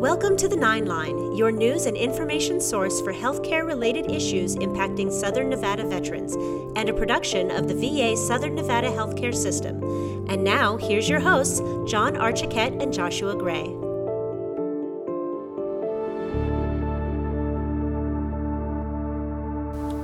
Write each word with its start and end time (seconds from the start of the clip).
Welcome 0.00 0.38
to 0.38 0.48
the 0.48 0.56
Nine 0.56 0.86
Line, 0.86 1.36
your 1.36 1.52
news 1.52 1.84
and 1.84 1.94
information 1.94 2.58
source 2.58 3.02
for 3.02 3.12
healthcare 3.12 3.66
related 3.66 4.10
issues 4.10 4.56
impacting 4.56 5.12
Southern 5.12 5.50
Nevada 5.50 5.86
veterans, 5.86 6.36
and 6.74 6.88
a 6.88 6.94
production 6.94 7.50
of 7.50 7.68
the 7.68 7.74
VA 7.74 8.16
Southern 8.16 8.54
Nevada 8.54 8.88
Healthcare 8.88 9.34
System. 9.34 9.76
And 10.30 10.42
now, 10.42 10.78
here's 10.78 11.06
your 11.06 11.20
hosts, 11.20 11.58
John 11.86 12.14
Archiquette 12.14 12.82
and 12.82 12.94
Joshua 12.94 13.36
Gray. 13.36 13.79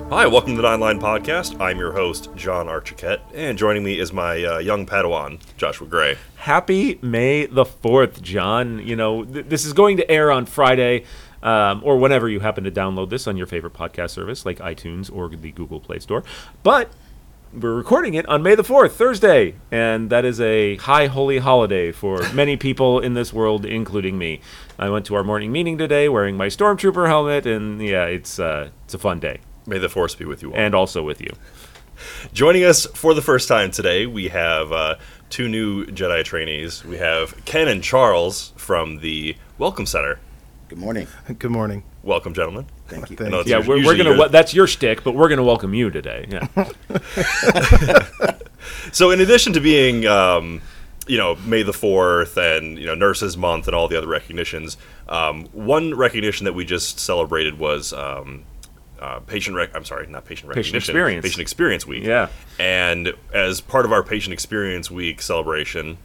Hi, 0.09 0.25
welcome 0.29 0.54
to 0.54 0.62
the 0.62 0.68
Nine 0.68 0.79
Line 0.79 1.00
Podcast. 1.00 1.61
I'm 1.61 1.79
your 1.79 1.93
host, 1.93 2.30
John 2.36 2.68
Archiquette, 2.68 3.18
and 3.34 3.59
joining 3.59 3.82
me 3.82 3.98
is 3.98 4.12
my 4.12 4.43
uh, 4.45 4.59
young 4.59 4.86
Padawan, 4.86 5.41
Joshua 5.56 5.88
Gray. 5.88 6.16
Happy 6.36 7.01
May 7.02 7.46
the 7.46 7.65
4th, 7.65 8.23
John. 8.23 8.79
You 8.87 8.95
know, 8.95 9.24
th- 9.24 9.46
this 9.46 9.65
is 9.65 9.73
going 9.73 9.96
to 9.96 10.09
air 10.09 10.30
on 10.30 10.46
Friday 10.46 11.02
um, 11.42 11.82
or 11.84 11.98
whenever 11.98 12.29
you 12.29 12.38
happen 12.38 12.62
to 12.62 12.70
download 12.70 13.10
this 13.10 13.27
on 13.27 13.37
your 13.37 13.48
favorite 13.48 13.73
podcast 13.73 14.10
service 14.10 14.46
like 14.46 14.59
iTunes 14.60 15.12
or 15.12 15.29
the 15.29 15.51
Google 15.51 15.80
Play 15.80 15.98
Store. 15.98 16.23
But 16.62 16.88
we're 17.52 17.74
recording 17.74 18.15
it 18.15 18.29
on 18.29 18.45
May 18.45 18.54
the 18.54 18.62
4th, 18.62 18.93
Thursday, 18.93 19.57
and 19.73 20.09
that 20.10 20.24
is 20.24 20.41
a 20.41 20.77
high 20.77 21.09
holy 21.09 21.38
holiday 21.38 21.91
for 21.91 22.23
many 22.32 22.57
people 22.57 23.01
in 23.01 23.15
this 23.15 23.32
world, 23.32 23.66
including 23.66 24.16
me. 24.16 24.41
I 24.79 24.88
went 24.88 25.04
to 25.07 25.16
our 25.16 25.24
morning 25.24 25.51
meeting 25.51 25.77
today 25.77 26.09
wearing 26.09 26.37
my 26.37 26.46
Stormtrooper 26.46 27.09
helmet, 27.09 27.45
and 27.45 27.82
yeah, 27.82 28.04
it's, 28.04 28.38
uh, 28.38 28.70
it's 28.84 28.95
a 28.95 28.98
fun 28.98 29.18
day. 29.18 29.41
May 29.66 29.79
the 29.79 29.88
Force 29.88 30.15
be 30.15 30.25
with 30.25 30.43
you 30.43 30.52
all. 30.52 30.59
And 30.59 30.75
also 30.75 31.02
with 31.02 31.20
you. 31.20 31.30
Joining 32.33 32.65
us 32.65 32.87
for 32.87 33.15
the 33.15 33.23
first 33.23 33.48
time 33.48 33.70
today, 33.70 34.07
we 34.07 34.29
have 34.29 34.70
uh, 34.70 34.97
two 35.30 35.48
new 35.48 35.87
Jedi 35.87 36.23
trainees. 36.24 36.84
We 36.84 36.98
have 36.98 37.45
Ken 37.45 37.69
and 37.69 37.83
Charles 37.83 38.52
from 38.57 38.99
the 39.01 39.37
Welcome 39.59 39.87
Center. 39.87 40.21
Good 40.68 40.79
morning. 40.79 41.07
Good 41.38 41.51
morning. 41.51 41.85
Welcome, 42.02 42.35
gentlemen. 42.35 42.66
Thank 42.88 43.10
you. 43.10 43.16
Thank 43.16 43.46
Yeah, 43.46 43.59
we're, 43.59 43.77
we're 43.85 43.96
gonna. 43.96 44.10
you're- 44.10 44.18
wel- 44.18 44.29
That's 44.29 44.52
your 44.55 44.66
stick, 44.66 45.02
but 45.05 45.15
we're 45.15 45.29
gonna 45.29 45.43
welcome 45.45 45.74
you 45.74 45.90
today. 45.90 46.27
Yeah. 46.30 46.71
So, 48.93 49.10
in 49.10 49.21
addition 49.21 49.52
to 49.52 49.60
being, 49.60 50.07
um, 50.07 50.60
you 51.07 51.18
know, 51.18 51.37
May 51.45 51.62
the 51.62 51.73
Fourth 51.73 52.37
and 52.37 52.77
you 52.79 52.87
know 52.87 52.95
Nurses 52.95 53.37
Month 53.37 53.66
and 53.68 53.77
all 53.77 53.87
the 53.88 53.96
other 53.96 54.07
recognitions, 54.09 54.77
um, 55.09 55.45
one 55.52 55.95
recognition 55.95 56.45
that 56.45 56.52
we 56.55 56.65
just 56.65 56.99
celebrated 56.99 57.59
was 57.59 57.93
um, 57.93 58.43
uh, 59.07 59.21
patient. 59.21 59.57
Rec- 59.57 59.74
I'm 59.74 59.85
sorry, 59.85 60.07
not 60.09 60.24
patient 60.24 60.52
Patient. 60.52 60.76
Experience. 60.76 61.23
Patient 61.23 61.40
Experience 61.40 61.87
Week. 61.87 62.02
Yeah. 62.02 62.29
And 62.59 63.12
as 63.32 63.60
part 63.60 63.85
of 63.85 63.93
our 63.93 64.03
Patient 64.03 64.32
Experience 64.32 64.91
Week 64.91 65.22
celebration, 65.22 65.99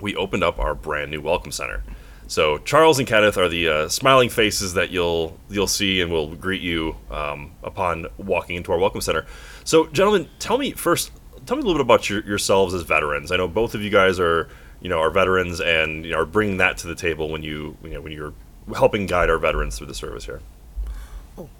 we 0.00 0.14
opened 0.14 0.44
up 0.44 0.58
our 0.60 0.74
brand 0.74 1.10
new 1.10 1.20
Welcome 1.20 1.50
Center. 1.50 1.82
So 2.28 2.58
Charles 2.58 2.98
and 2.98 3.08
Kenneth 3.08 3.36
are 3.36 3.48
the 3.48 3.68
uh, 3.68 3.88
smiling 3.88 4.28
faces 4.28 4.74
that 4.74 4.90
you'll 4.90 5.36
you'll 5.50 5.66
see 5.66 6.00
and 6.00 6.10
will 6.12 6.34
greet 6.36 6.62
you 6.62 6.96
um, 7.10 7.52
upon 7.62 8.06
walking 8.18 8.56
into 8.56 8.70
our 8.72 8.78
Welcome 8.78 9.00
Center. 9.00 9.26
So, 9.64 9.86
gentlemen, 9.88 10.28
tell 10.38 10.56
me 10.56 10.72
first. 10.72 11.10
Tell 11.46 11.56
me 11.56 11.62
a 11.62 11.66
little 11.66 11.78
bit 11.78 11.86
about 11.86 12.08
your, 12.08 12.24
yourselves 12.24 12.72
as 12.72 12.82
veterans. 12.82 13.30
I 13.30 13.36
know 13.36 13.48
both 13.48 13.74
of 13.74 13.82
you 13.82 13.90
guys 13.90 14.20
are 14.20 14.48
you 14.80 14.88
know 14.88 15.00
are 15.00 15.10
veterans 15.10 15.60
and 15.60 16.04
you 16.04 16.12
know, 16.12 16.20
are 16.20 16.26
bringing 16.26 16.58
that 16.58 16.78
to 16.78 16.86
the 16.86 16.94
table 16.94 17.28
when 17.28 17.42
you 17.42 17.76
you 17.82 17.90
know 17.90 18.00
when 18.00 18.12
you're 18.12 18.32
helping 18.74 19.06
guide 19.06 19.28
our 19.28 19.38
veterans 19.38 19.76
through 19.76 19.88
the 19.88 19.94
service 19.94 20.24
here. 20.24 20.40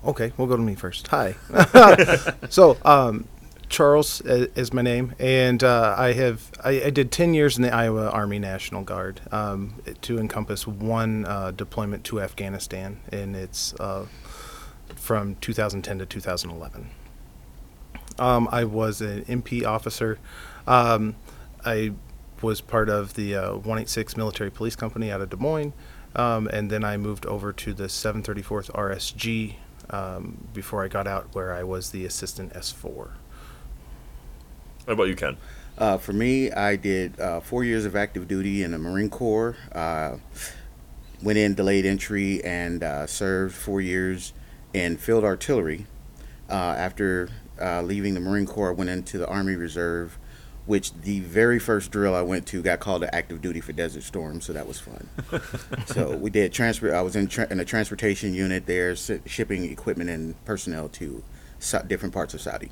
Okay, 0.04 0.32
we'll 0.36 0.46
go 0.46 0.56
to 0.56 0.62
me 0.62 0.74
first. 0.74 1.08
Hi. 1.08 1.34
so, 2.50 2.76
um, 2.84 3.26
Charles 3.68 4.20
is 4.20 4.72
my 4.72 4.82
name, 4.82 5.14
and 5.18 5.64
uh, 5.64 5.94
I 5.98 6.12
have 6.12 6.52
I, 6.62 6.84
I 6.84 6.90
did 6.90 7.10
ten 7.10 7.34
years 7.34 7.56
in 7.56 7.62
the 7.62 7.74
Iowa 7.74 8.08
Army 8.08 8.38
National 8.38 8.84
Guard 8.84 9.20
um, 9.32 9.82
to 10.02 10.18
encompass 10.18 10.66
one 10.66 11.24
uh, 11.24 11.50
deployment 11.50 12.04
to 12.04 12.20
Afghanistan, 12.20 13.00
and 13.10 13.34
it's 13.34 13.74
uh, 13.80 14.06
from 14.94 15.34
2010 15.36 15.98
to 15.98 16.06
2011. 16.06 16.90
Um, 18.18 18.48
I 18.52 18.64
was 18.64 19.00
an 19.00 19.24
MP 19.24 19.64
officer. 19.64 20.18
Um, 20.66 21.16
I 21.64 21.92
was 22.42 22.60
part 22.60 22.88
of 22.88 23.14
the 23.14 23.34
uh, 23.34 23.52
186 23.54 24.16
Military 24.16 24.50
Police 24.50 24.76
Company 24.76 25.10
out 25.10 25.20
of 25.20 25.30
Des 25.30 25.36
Moines, 25.36 25.72
um, 26.14 26.46
and 26.48 26.70
then 26.70 26.84
I 26.84 26.96
moved 26.96 27.26
over 27.26 27.52
to 27.52 27.74
the 27.74 27.84
734th 27.84 28.70
RSG 28.70 29.56
um, 29.90 30.48
before 30.52 30.84
I 30.84 30.88
got 30.88 31.06
out, 31.06 31.34
where 31.34 31.52
I 31.52 31.62
was 31.62 31.90
the 31.90 32.04
assistant 32.04 32.52
S4. 32.54 33.10
How 34.86 34.92
about 34.92 35.08
you, 35.08 35.16
Ken? 35.16 35.36
Uh, 35.76 35.98
for 35.98 36.12
me, 36.12 36.52
I 36.52 36.76
did 36.76 37.18
uh, 37.18 37.40
four 37.40 37.64
years 37.64 37.84
of 37.84 37.96
active 37.96 38.28
duty 38.28 38.62
in 38.62 38.70
the 38.70 38.78
Marine 38.78 39.10
Corps. 39.10 39.56
Uh, 39.72 40.18
went 41.22 41.38
in 41.38 41.54
delayed 41.54 41.86
entry 41.86 42.44
and 42.44 42.82
uh, 42.84 43.06
served 43.06 43.54
four 43.54 43.80
years 43.80 44.32
in 44.72 44.96
field 44.96 45.24
artillery. 45.24 45.86
Uh, 46.50 46.52
after 46.52 47.30
uh, 47.60 47.82
leaving 47.82 48.14
the 48.14 48.20
Marine 48.20 48.46
Corps, 48.46 48.70
I 48.70 48.72
went 48.72 48.90
into 48.90 49.18
the 49.18 49.26
Army 49.26 49.54
Reserve, 49.54 50.18
which 50.66 50.92
the 50.94 51.20
very 51.20 51.58
first 51.58 51.90
drill 51.90 52.14
I 52.14 52.22
went 52.22 52.46
to 52.48 52.62
got 52.62 52.80
called 52.80 53.02
to 53.02 53.14
active 53.14 53.42
duty 53.42 53.60
for 53.60 53.72
Desert 53.72 54.02
Storm, 54.02 54.40
so 54.40 54.52
that 54.52 54.66
was 54.66 54.80
fun. 54.80 55.08
so 55.86 56.16
we 56.16 56.30
did 56.30 56.52
transfer. 56.52 56.94
I 56.94 57.02
was 57.02 57.16
in, 57.16 57.26
tra- 57.28 57.48
in 57.50 57.60
a 57.60 57.64
transportation 57.64 58.32
unit 58.34 58.66
there, 58.66 58.92
s- 58.92 59.10
shipping 59.26 59.70
equipment 59.70 60.10
and 60.10 60.42
personnel 60.44 60.88
to 60.90 61.22
Sa- 61.58 61.82
different 61.82 62.14
parts 62.14 62.34
of 62.34 62.40
Saudi. 62.40 62.70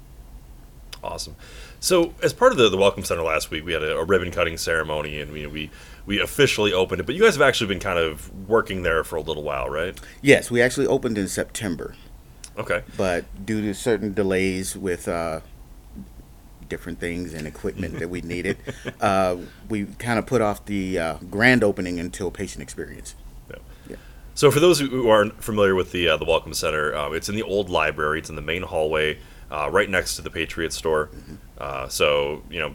Awesome. 1.05 1.35
So, 1.81 2.15
as 2.23 2.33
part 2.33 2.53
of 2.53 2.59
the, 2.59 2.69
the 2.69 2.77
Welcome 2.77 3.03
Center 3.05 3.23
last 3.23 3.51
week, 3.51 3.65
we 3.65 3.73
had 3.73 3.83
a, 3.83 3.97
a 3.99 4.05
ribbon 4.05 4.31
cutting 4.31 4.57
ceremony, 4.57 5.21
and 5.21 5.33
we, 5.33 5.47
we 5.49 5.71
we 6.07 6.21
officially 6.21 6.73
opened 6.73 7.01
it. 7.01 7.07
But 7.07 7.17
you 7.17 7.23
guys 7.23 7.35
have 7.35 7.43
actually 7.43 7.67
been 7.69 7.81
kind 7.81 7.99
of 7.99 8.49
working 8.49 8.83
there 8.85 9.03
for 9.03 9.17
a 9.17 9.21
little 9.21 9.43
while, 9.43 9.69
right? 9.69 9.99
Yes, 10.21 10.49
we 10.51 10.63
actually 10.63 10.87
opened 10.87 11.19
in 11.19 11.27
September, 11.27 11.97
Okay. 12.57 12.83
but 12.97 13.25
due 13.45 13.61
to 13.63 13.75
certain 13.75 14.13
delays 14.13 14.77
with 14.77 15.09
uh, 15.09 15.41
different 16.73 16.99
things 16.99 17.35
and 17.35 17.47
equipment 17.47 17.99
that 17.99 18.09
we 18.09 18.21
needed, 18.35 18.57
uh, 18.99 19.37
we 19.69 19.85
kind 19.99 20.19
of 20.19 20.25
put 20.25 20.41
off 20.41 20.65
the 20.65 20.99
uh, 20.99 21.17
grand 21.31 21.63
opening 21.63 22.01
until 22.01 22.31
patient 22.31 22.63
experience. 22.63 23.15
Yeah. 23.51 23.57
Yeah. 23.91 23.97
So, 24.35 24.51
for 24.51 24.59
those 24.59 24.81
who 24.81 25.07
aren't 25.11 25.45
familiar 25.45 25.75
with 25.75 25.93
the 25.93 26.09
uh, 26.09 26.17
the 26.17 26.25
Welcome 26.25 26.55
Center, 26.55 26.97
um, 26.97 27.15
it's 27.15 27.29
in 27.29 27.35
the 27.35 27.43
old 27.43 27.69
library. 27.69 28.21
It's 28.21 28.31
in 28.31 28.37
the 28.37 28.43
main 28.43 28.63
hallway, 28.63 29.19
uh, 29.51 29.69
right 29.71 29.91
next 29.91 30.17
to 30.17 30.23
the 30.23 30.31
Patriot 30.31 30.73
Store. 30.73 31.11
Uh, 31.59 31.89
so, 31.89 32.43
you 32.51 32.59
know, 32.59 32.73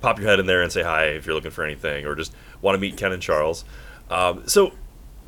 pop 0.00 0.20
your 0.20 0.28
head 0.28 0.38
in 0.38 0.46
there 0.46 0.62
and 0.62 0.70
say 0.70 0.84
hi 0.84 1.06
if 1.06 1.26
you're 1.26 1.34
looking 1.34 1.50
for 1.50 1.64
anything, 1.64 2.06
or 2.06 2.14
just 2.14 2.32
want 2.62 2.76
to 2.76 2.80
meet 2.80 2.96
Ken 2.96 3.10
and 3.10 3.20
Charles. 3.20 3.64
Um, 4.10 4.46
so, 4.46 4.72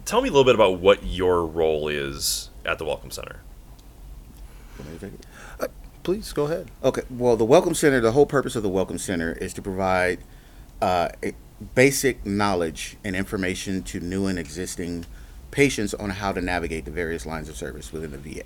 tell 0.04 0.22
me 0.22 0.28
a 0.28 0.32
little 0.32 0.44
bit 0.44 0.54
about 0.54 0.78
what 0.78 1.04
your 1.04 1.44
role 1.44 1.88
is 1.88 2.50
at 2.64 2.78
the 2.78 2.84
Welcome 2.84 3.10
Center. 3.10 3.40
Please 6.02 6.32
go 6.32 6.46
ahead. 6.46 6.68
Okay. 6.82 7.02
Well, 7.08 7.36
the 7.36 7.44
Welcome 7.44 7.74
Center, 7.74 8.00
the 8.00 8.10
whole 8.10 8.26
purpose 8.26 8.56
of 8.56 8.64
the 8.64 8.68
Welcome 8.68 8.98
Center 8.98 9.32
is 9.34 9.52
to 9.54 9.62
provide 9.62 10.18
uh, 10.80 11.10
basic 11.76 12.26
knowledge 12.26 12.96
and 13.04 13.14
information 13.14 13.84
to 13.84 14.00
new 14.00 14.26
and 14.26 14.36
existing 14.36 15.06
patients 15.52 15.94
on 15.94 16.10
how 16.10 16.32
to 16.32 16.40
navigate 16.40 16.86
the 16.86 16.90
various 16.90 17.24
lines 17.24 17.48
of 17.48 17.56
service 17.56 17.92
within 17.92 18.10
the 18.10 18.18
VA. 18.18 18.42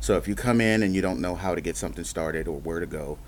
So 0.00 0.16
if 0.16 0.26
you 0.26 0.34
come 0.34 0.60
in 0.60 0.82
and 0.82 0.96
you 0.96 1.02
don't 1.02 1.20
know 1.20 1.36
how 1.36 1.54
to 1.54 1.60
get 1.60 1.76
something 1.76 2.02
started 2.02 2.48
or 2.48 2.58
where 2.58 2.80
to 2.80 2.86
go, 2.86 3.18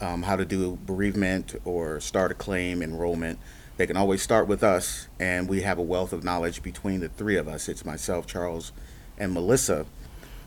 um, 0.00 0.24
how 0.24 0.34
to 0.34 0.44
do 0.44 0.76
bereavement 0.84 1.54
or 1.64 2.00
start 2.00 2.32
a 2.32 2.34
claim, 2.34 2.82
enrollment, 2.82 3.38
they 3.76 3.86
can 3.86 3.96
always 3.96 4.20
start 4.20 4.48
with 4.48 4.64
us, 4.64 5.06
and 5.20 5.48
we 5.48 5.62
have 5.62 5.78
a 5.78 5.82
wealth 5.82 6.12
of 6.12 6.24
knowledge 6.24 6.64
between 6.64 6.98
the 6.98 7.08
three 7.08 7.36
of 7.36 7.46
us. 7.46 7.68
It's 7.68 7.84
myself, 7.84 8.26
Charles, 8.26 8.72
and 9.16 9.32
Melissa. 9.32 9.86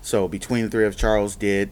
So 0.01 0.27
between 0.27 0.65
the 0.65 0.69
three 0.69 0.85
of 0.85 0.97
Charles 0.97 1.37
did 1.37 1.71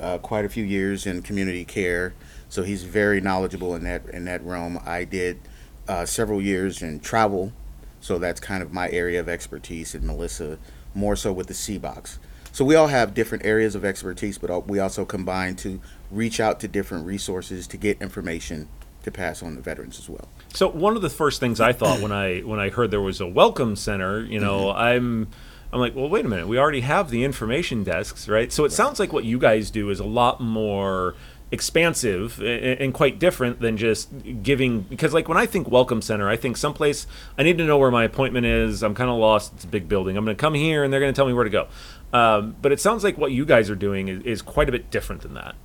uh, 0.00 0.18
quite 0.18 0.44
a 0.44 0.48
few 0.48 0.64
years 0.64 1.06
in 1.06 1.22
community 1.22 1.64
care, 1.64 2.14
so 2.48 2.62
he's 2.62 2.84
very 2.84 3.20
knowledgeable 3.20 3.74
in 3.74 3.84
that 3.84 4.06
in 4.06 4.24
that 4.26 4.44
realm. 4.44 4.78
I 4.84 5.04
did 5.04 5.40
uh, 5.88 6.06
several 6.06 6.40
years 6.40 6.82
in 6.82 7.00
travel, 7.00 7.52
so 8.00 8.18
that's 8.18 8.40
kind 8.40 8.62
of 8.62 8.72
my 8.72 8.90
area 8.90 9.20
of 9.20 9.28
expertise. 9.28 9.94
And 9.94 10.04
Melissa 10.04 10.58
more 10.94 11.16
so 11.16 11.32
with 11.32 11.48
the 11.48 11.54
CBOCs. 11.54 12.18
So 12.52 12.64
we 12.64 12.76
all 12.76 12.86
have 12.86 13.14
different 13.14 13.44
areas 13.44 13.74
of 13.74 13.84
expertise, 13.84 14.38
but 14.38 14.68
we 14.68 14.78
also 14.78 15.04
combine 15.04 15.56
to 15.56 15.80
reach 16.10 16.38
out 16.38 16.60
to 16.60 16.68
different 16.68 17.04
resources 17.04 17.66
to 17.66 17.76
get 17.76 18.00
information 18.00 18.68
to 19.02 19.10
pass 19.10 19.42
on 19.42 19.56
to 19.56 19.60
veterans 19.60 19.98
as 19.98 20.08
well. 20.08 20.28
So 20.54 20.68
one 20.68 20.94
of 20.94 21.02
the 21.02 21.10
first 21.10 21.40
things 21.40 21.60
I 21.60 21.72
thought 21.72 22.00
when 22.00 22.12
I 22.12 22.40
when 22.40 22.60
I 22.60 22.70
heard 22.70 22.92
there 22.92 23.00
was 23.00 23.20
a 23.20 23.26
welcome 23.26 23.74
center, 23.74 24.20
you 24.20 24.38
know, 24.38 24.70
I'm 24.70 25.28
I'm 25.74 25.80
like, 25.80 25.96
well, 25.96 26.08
wait 26.08 26.24
a 26.24 26.28
minute, 26.28 26.46
we 26.46 26.56
already 26.56 26.82
have 26.82 27.10
the 27.10 27.24
information 27.24 27.82
desks, 27.82 28.28
right? 28.28 28.52
So 28.52 28.64
it 28.64 28.70
sounds 28.70 29.00
like 29.00 29.12
what 29.12 29.24
you 29.24 29.40
guys 29.40 29.72
do 29.72 29.90
is 29.90 29.98
a 29.98 30.04
lot 30.04 30.40
more 30.40 31.16
expansive 31.50 32.40
and 32.40 32.94
quite 32.94 33.18
different 33.18 33.60
than 33.60 33.76
just 33.76 34.08
giving 34.42 34.82
because 34.82 35.12
like 35.12 35.28
when 35.28 35.36
I 35.36 35.46
think 35.46 35.68
welcome 35.68 36.00
center, 36.00 36.28
I 36.28 36.36
think 36.36 36.56
someplace 36.56 37.08
I 37.36 37.42
need 37.42 37.58
to 37.58 37.64
know 37.64 37.76
where 37.76 37.90
my 37.90 38.04
appointment 38.04 38.46
is. 38.46 38.84
I'm 38.84 38.94
kind 38.94 39.10
of 39.10 39.18
lost. 39.18 39.52
It's 39.54 39.64
a 39.64 39.68
big 39.68 39.88
building. 39.88 40.16
I'm 40.16 40.24
going 40.24 40.36
to 40.36 40.40
come 40.40 40.54
here 40.54 40.84
and 40.84 40.92
they're 40.92 41.00
going 41.00 41.12
to 41.12 41.16
tell 41.16 41.26
me 41.26 41.32
where 41.32 41.42
to 41.42 41.50
go. 41.50 41.66
Um, 42.12 42.54
but 42.62 42.70
it 42.70 42.78
sounds 42.78 43.02
like 43.02 43.18
what 43.18 43.32
you 43.32 43.44
guys 43.44 43.68
are 43.68 43.74
doing 43.74 44.06
is, 44.06 44.22
is 44.22 44.42
quite 44.42 44.68
a 44.68 44.72
bit 44.72 44.92
different 44.92 45.22
than 45.22 45.34
that. 45.34 45.56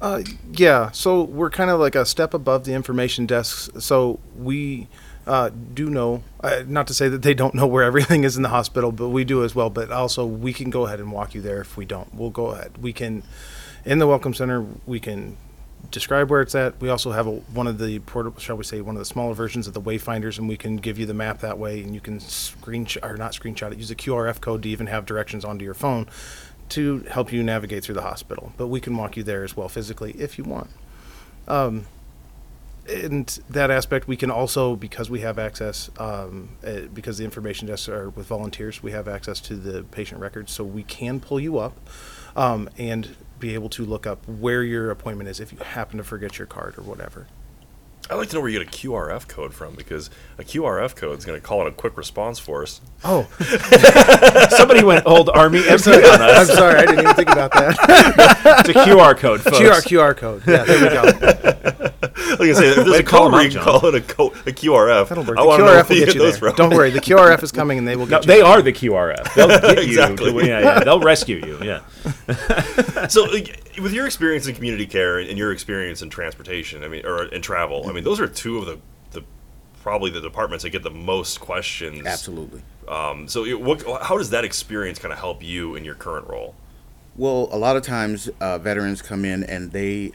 Uh, 0.00 0.22
yeah, 0.52 0.90
so 0.92 1.22
we're 1.22 1.50
kind 1.50 1.68
of 1.68 1.78
like 1.78 1.94
a 1.94 2.06
step 2.06 2.32
above 2.32 2.64
the 2.64 2.72
information 2.72 3.26
desks. 3.26 3.68
So 3.84 4.18
we 4.34 4.88
uh, 5.26 5.50
do 5.72 5.88
know, 5.88 6.22
uh, 6.40 6.62
not 6.66 6.86
to 6.88 6.94
say 6.94 7.08
that 7.08 7.22
they 7.22 7.34
don't 7.34 7.54
know 7.54 7.66
where 7.66 7.82
everything 7.82 8.24
is 8.24 8.36
in 8.36 8.42
the 8.42 8.48
hospital, 8.48 8.92
but 8.92 9.08
we 9.08 9.24
do 9.24 9.44
as 9.44 9.54
well. 9.54 9.70
But 9.70 9.90
also, 9.90 10.26
we 10.26 10.52
can 10.52 10.70
go 10.70 10.86
ahead 10.86 11.00
and 11.00 11.12
walk 11.12 11.34
you 11.34 11.40
there 11.40 11.60
if 11.60 11.76
we 11.76 11.84
don't. 11.84 12.14
We'll 12.14 12.30
go 12.30 12.46
ahead. 12.48 12.78
We 12.80 12.92
can, 12.92 13.22
in 13.84 13.98
the 13.98 14.06
Welcome 14.06 14.34
Center, 14.34 14.66
we 14.86 15.00
can 15.00 15.36
describe 15.90 16.30
where 16.30 16.42
it's 16.42 16.54
at. 16.54 16.80
We 16.80 16.88
also 16.88 17.12
have 17.12 17.26
a, 17.26 17.32
one 17.32 17.66
of 17.66 17.78
the 17.78 17.98
portable, 18.00 18.40
shall 18.40 18.56
we 18.56 18.64
say, 18.64 18.80
one 18.80 18.96
of 18.96 18.98
the 18.98 19.06
smaller 19.06 19.34
versions 19.34 19.66
of 19.66 19.74
the 19.74 19.80
Wayfinders, 19.80 20.38
and 20.38 20.48
we 20.48 20.56
can 20.56 20.76
give 20.76 20.98
you 20.98 21.06
the 21.06 21.14
map 21.14 21.40
that 21.40 21.58
way, 21.58 21.82
and 21.82 21.94
you 21.94 22.00
can 22.00 22.18
screenshot 22.18 23.02
or 23.08 23.16
not 23.16 23.32
screenshot 23.32 23.72
it. 23.72 23.78
Use 23.78 23.90
a 23.90 23.96
QRF 23.96 24.40
code 24.40 24.62
to 24.64 24.68
even 24.68 24.86
have 24.88 25.06
directions 25.06 25.44
onto 25.44 25.64
your 25.64 25.74
phone 25.74 26.06
to 26.70 27.00
help 27.10 27.32
you 27.32 27.42
navigate 27.42 27.84
through 27.84 27.94
the 27.94 28.02
hospital. 28.02 28.52
But 28.56 28.68
we 28.68 28.80
can 28.80 28.96
walk 28.96 29.16
you 29.16 29.22
there 29.22 29.44
as 29.44 29.56
well 29.56 29.68
physically 29.68 30.12
if 30.12 30.38
you 30.38 30.44
want. 30.44 30.70
Um, 31.46 31.86
and 32.88 33.26
that 33.48 33.70
aspect, 33.70 34.06
we 34.06 34.16
can 34.16 34.30
also, 34.30 34.76
because 34.76 35.08
we 35.08 35.20
have 35.20 35.38
access, 35.38 35.90
um, 35.98 36.50
uh, 36.66 36.80
because 36.92 37.18
the 37.18 37.24
information 37.24 37.66
desks 37.66 37.88
are 37.88 38.10
with 38.10 38.26
volunteers, 38.26 38.82
we 38.82 38.90
have 38.92 39.08
access 39.08 39.40
to 39.42 39.56
the 39.56 39.84
patient 39.84 40.20
records, 40.20 40.52
so 40.52 40.64
we 40.64 40.82
can 40.82 41.20
pull 41.20 41.40
you 41.40 41.58
up 41.58 41.74
um, 42.36 42.68
and 42.76 43.16
be 43.40 43.54
able 43.54 43.68
to 43.70 43.84
look 43.84 44.06
up 44.06 44.26
where 44.28 44.62
your 44.62 44.90
appointment 44.90 45.28
is 45.28 45.40
if 45.40 45.52
you 45.52 45.58
happen 45.58 45.98
to 45.98 46.04
forget 46.04 46.38
your 46.38 46.46
card 46.46 46.78
or 46.78 46.82
whatever. 46.82 47.26
I'd 48.10 48.16
like 48.16 48.28
to 48.28 48.34
know 48.34 48.42
where 48.42 48.50
you 48.50 48.58
get 48.58 48.68
a 48.68 48.70
QRF 48.70 49.28
code 49.28 49.54
from 49.54 49.74
because 49.76 50.10
a 50.36 50.44
QRF 50.44 50.94
code 50.94 51.18
is 51.18 51.24
going 51.24 51.40
to 51.40 51.46
call 51.46 51.62
in 51.62 51.68
a 51.68 51.72
quick 51.72 51.96
response 51.96 52.38
force. 52.38 52.82
Oh, 53.02 53.26
Somebody 54.50 54.84
went 54.84 55.06
old 55.06 55.30
Army 55.30 55.60
MP 55.60 56.12
on 56.12 56.20
I'm 56.20 56.44
sorry, 56.44 56.80
I 56.80 56.84
didn't 56.84 57.00
even 57.00 57.14
think 57.14 57.30
about 57.30 57.52
that. 57.52 58.60
It's 58.66 58.68
a 58.68 58.72
QR 58.74 59.16
code, 59.16 59.40
folks. 59.40 59.58
QR 59.58 59.82
QR 59.82 60.16
code. 60.16 60.42
Yeah, 60.46 60.64
there 60.64 60.82
we 60.82 60.90
go. 60.90 61.80
Like 62.40 62.50
I 62.50 62.52
say, 62.52 62.68
if 62.70 62.76
there's 62.76 62.88
Way 62.90 62.98
a 62.98 63.02
to 63.02 63.04
call 63.04 63.20
code 63.20 63.26
them 63.26 63.32
where 63.32 63.40
out, 63.40 63.44
you 63.44 63.50
can 63.58 63.62
call 63.64 63.86
it 63.86 63.94
a, 63.94 64.00
co- 64.00 64.26
a 64.28 64.52
QRF, 64.52 65.08
That'll 65.08 65.24
work. 65.24 65.38
I 65.38 65.42
The 65.42 65.48
QRF 65.62 65.88
will 65.88 65.96
you 65.96 66.00
get 66.00 66.06
get 66.06 66.14
you 66.14 66.20
those 66.22 66.40
there. 66.40 66.50
from. 66.50 66.56
Don't 66.56 66.70
worry, 66.76 66.90
the 66.90 67.00
QRF 67.00 67.42
is 67.42 67.52
coming 67.52 67.78
and 67.78 67.86
they 67.88 67.96
will 67.96 68.06
No, 68.06 68.20
get 68.20 68.22
you. 68.24 68.26
they 68.28 68.36
there. 68.38 68.46
are 68.46 68.62
the 68.62 68.72
QRF. 68.72 69.34
They'll 69.34 69.48
get 69.74 69.78
Exactly. 69.78 70.32
you. 70.32 70.40
Yeah, 70.42 70.60
yeah. 70.60 70.80
They'll 70.84 71.00
rescue 71.00 71.36
you. 71.36 71.58
Yeah. 71.62 71.80
So, 73.08 73.30
with 73.82 73.92
your 73.92 74.06
experience 74.06 74.46
in 74.46 74.54
community 74.54 74.86
care 74.86 75.18
and 75.18 75.36
your 75.36 75.52
experience 75.52 76.00
in 76.02 76.08
transportation, 76.10 76.82
I 76.84 76.88
mean, 76.88 77.04
or 77.04 77.24
in 77.24 77.42
travel, 77.42 77.84
I 77.88 77.92
mean, 77.92 78.02
those 78.04 78.18
are 78.20 78.26
two 78.26 78.58
of 78.58 78.66
the, 78.66 78.78
the 79.10 79.24
probably 79.82 80.10
the 80.10 80.20
departments 80.20 80.64
that 80.64 80.70
get 80.70 80.82
the 80.82 80.90
most 80.90 81.40
questions. 81.40 82.06
Absolutely. 82.06 82.62
Um, 82.88 83.28
so, 83.28 83.44
it, 83.44 83.60
what, 83.60 83.82
how 84.02 84.16
does 84.16 84.30
that 84.30 84.44
experience 84.44 84.98
kind 84.98 85.12
of 85.12 85.18
help 85.18 85.42
you 85.42 85.74
in 85.74 85.84
your 85.84 85.94
current 85.94 86.26
role? 86.28 86.54
Well, 87.16 87.48
a 87.52 87.58
lot 87.58 87.76
of 87.76 87.82
times 87.82 88.28
uh, 88.40 88.58
veterans 88.58 89.02
come 89.02 89.24
in 89.24 89.44
and 89.44 89.70
they 89.72 90.12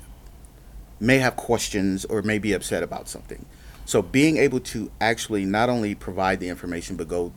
may 0.99 1.19
have 1.19 1.35
questions 1.35 2.05
or 2.05 2.21
may 2.21 2.39
be 2.39 2.53
upset 2.53 2.83
about 2.83 3.07
something. 3.07 3.45
So 3.85 4.01
being 4.01 4.37
able 4.37 4.59
to 4.59 4.91
actually 5.01 5.45
not 5.45 5.69
only 5.69 5.95
provide 5.95 6.39
the 6.39 6.49
information 6.49 6.95
but 6.95 7.07
go 7.07 7.31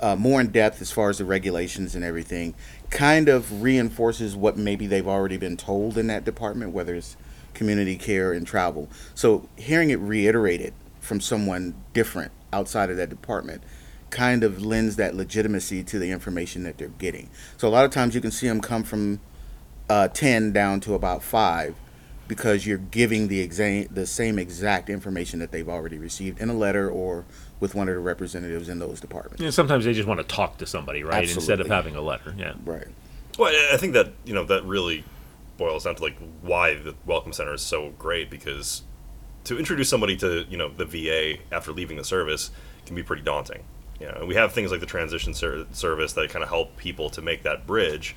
uh, 0.00 0.14
more 0.14 0.40
in 0.40 0.48
depth 0.48 0.80
as 0.80 0.92
far 0.92 1.10
as 1.10 1.18
the 1.18 1.24
regulations 1.24 1.94
and 1.94 2.04
everything 2.04 2.54
kind 2.90 3.28
of 3.28 3.62
reinforces 3.62 4.36
what 4.36 4.56
maybe 4.56 4.86
they've 4.86 5.08
already 5.08 5.36
been 5.36 5.56
told 5.56 5.98
in 5.98 6.06
that 6.06 6.24
department, 6.24 6.72
whether 6.72 6.94
it's 6.94 7.16
community 7.54 7.96
care 7.96 8.32
and 8.32 8.46
travel. 8.46 8.88
So 9.14 9.48
hearing 9.56 9.90
it 9.90 9.96
reiterated 9.96 10.72
from 11.00 11.20
someone 11.20 11.74
different 11.92 12.30
outside 12.52 12.90
of 12.90 12.96
that 12.96 13.08
department 13.08 13.62
kind 14.10 14.42
of 14.44 14.62
lends 14.64 14.96
that 14.96 15.14
legitimacy 15.14 15.82
to 15.84 15.98
the 15.98 16.10
information 16.10 16.62
that 16.62 16.78
they're 16.78 16.88
getting. 16.88 17.28
So 17.56 17.68
a 17.68 17.70
lot 17.70 17.84
of 17.84 17.90
times 17.90 18.14
you 18.14 18.20
can 18.20 18.30
see 18.30 18.46
them 18.46 18.60
come 18.60 18.84
from 18.84 19.20
uh, 19.88 20.08
10 20.08 20.52
down 20.52 20.80
to 20.80 20.94
about 20.94 21.22
5 21.22 21.74
because 22.28 22.66
you're 22.66 22.78
giving 22.78 23.28
the 23.28 23.46
exa- 23.46 23.88
the 23.92 24.06
same 24.06 24.38
exact 24.38 24.88
information 24.90 25.38
that 25.40 25.50
they've 25.50 25.68
already 25.68 25.98
received 25.98 26.40
in 26.40 26.48
a 26.50 26.54
letter 26.54 26.88
or 26.88 27.24
with 27.60 27.74
one 27.74 27.88
of 27.88 27.94
the 27.94 28.00
representatives 28.00 28.68
in 28.68 28.78
those 28.78 29.00
departments. 29.00 29.40
You 29.40 29.46
know, 29.46 29.50
sometimes 29.50 29.84
they 29.84 29.92
just 29.94 30.06
want 30.06 30.20
to 30.20 30.24
talk 30.26 30.58
to 30.58 30.66
somebody, 30.66 31.02
right? 31.02 31.28
Instead 31.28 31.60
of 31.60 31.66
having 31.68 31.96
a 31.96 32.00
letter. 32.00 32.34
Yeah. 32.38 32.52
Right. 32.64 32.86
Well, 33.38 33.50
I- 33.52 33.74
I 33.74 33.76
think 33.78 33.94
that 33.94 34.12
you 34.24 34.34
know 34.34 34.44
that 34.44 34.64
really 34.64 35.04
boils 35.56 35.84
down 35.84 35.96
to 35.96 36.02
like 36.02 36.16
why 36.42 36.74
the 36.74 36.94
Welcome 37.06 37.32
Center 37.32 37.54
is 37.54 37.62
so 37.62 37.90
great 37.98 38.30
because 38.30 38.82
to 39.44 39.58
introduce 39.58 39.88
somebody 39.88 40.16
to 40.18 40.44
you 40.48 40.56
know 40.56 40.68
the 40.68 40.84
VA 40.84 41.38
after 41.50 41.72
leaving 41.72 41.96
the 41.96 42.04
service 42.04 42.50
can 42.86 42.94
be 42.94 43.02
pretty 43.02 43.22
daunting. 43.22 43.64
You 44.00 44.06
know, 44.06 44.24
we 44.26 44.36
have 44.36 44.52
things 44.52 44.70
like 44.70 44.78
the 44.80 44.86
transition 44.86 45.34
ser- 45.34 45.66
service 45.72 46.12
that 46.12 46.30
kind 46.30 46.42
of 46.44 46.48
help 46.48 46.76
people 46.76 47.10
to 47.10 47.22
make 47.22 47.42
that 47.42 47.66
bridge. 47.66 48.14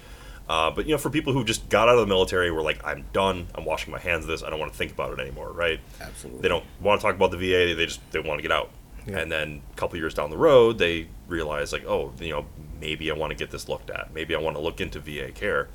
Uh, 0.51 0.69
but 0.69 0.85
you 0.85 0.91
know, 0.91 0.97
for 0.97 1.09
people 1.09 1.31
who 1.31 1.45
just 1.45 1.69
got 1.69 1.87
out 1.87 1.95
of 1.95 2.01
the 2.01 2.07
military, 2.07 2.51
were 2.51 2.61
like, 2.61 2.85
"I'm 2.85 3.05
done. 3.13 3.47
I'm 3.55 3.63
washing 3.63 3.89
my 3.89 3.99
hands 3.99 4.25
of 4.25 4.27
this. 4.27 4.43
I 4.43 4.49
don't 4.49 4.59
want 4.59 4.73
to 4.73 4.77
think 4.77 4.91
about 4.91 5.17
it 5.17 5.21
anymore." 5.21 5.49
Right? 5.53 5.79
Absolutely. 6.01 6.41
They 6.41 6.49
don't 6.49 6.65
want 6.81 6.99
to 6.99 7.07
talk 7.07 7.15
about 7.15 7.31
the 7.31 7.37
VA. 7.37 7.73
They 7.73 7.85
just 7.85 8.01
they 8.11 8.19
want 8.19 8.39
to 8.39 8.41
get 8.41 8.51
out. 8.51 8.69
Yeah. 9.07 9.19
And 9.19 9.31
then 9.31 9.61
a 9.71 9.75
couple 9.77 9.97
years 9.97 10.13
down 10.13 10.29
the 10.29 10.37
road, 10.37 10.77
they 10.77 11.07
realize 11.29 11.71
like, 11.71 11.85
oh, 11.85 12.11
you 12.19 12.31
know, 12.31 12.45
maybe 12.81 13.09
I 13.09 13.13
want 13.13 13.31
to 13.31 13.37
get 13.37 13.49
this 13.49 13.69
looked 13.69 13.89
at. 13.89 14.13
Maybe 14.13 14.35
I 14.35 14.39
want 14.39 14.57
to 14.57 14.61
look 14.61 14.81
into 14.81 14.99
VA 14.99 15.31
care. 15.31 15.69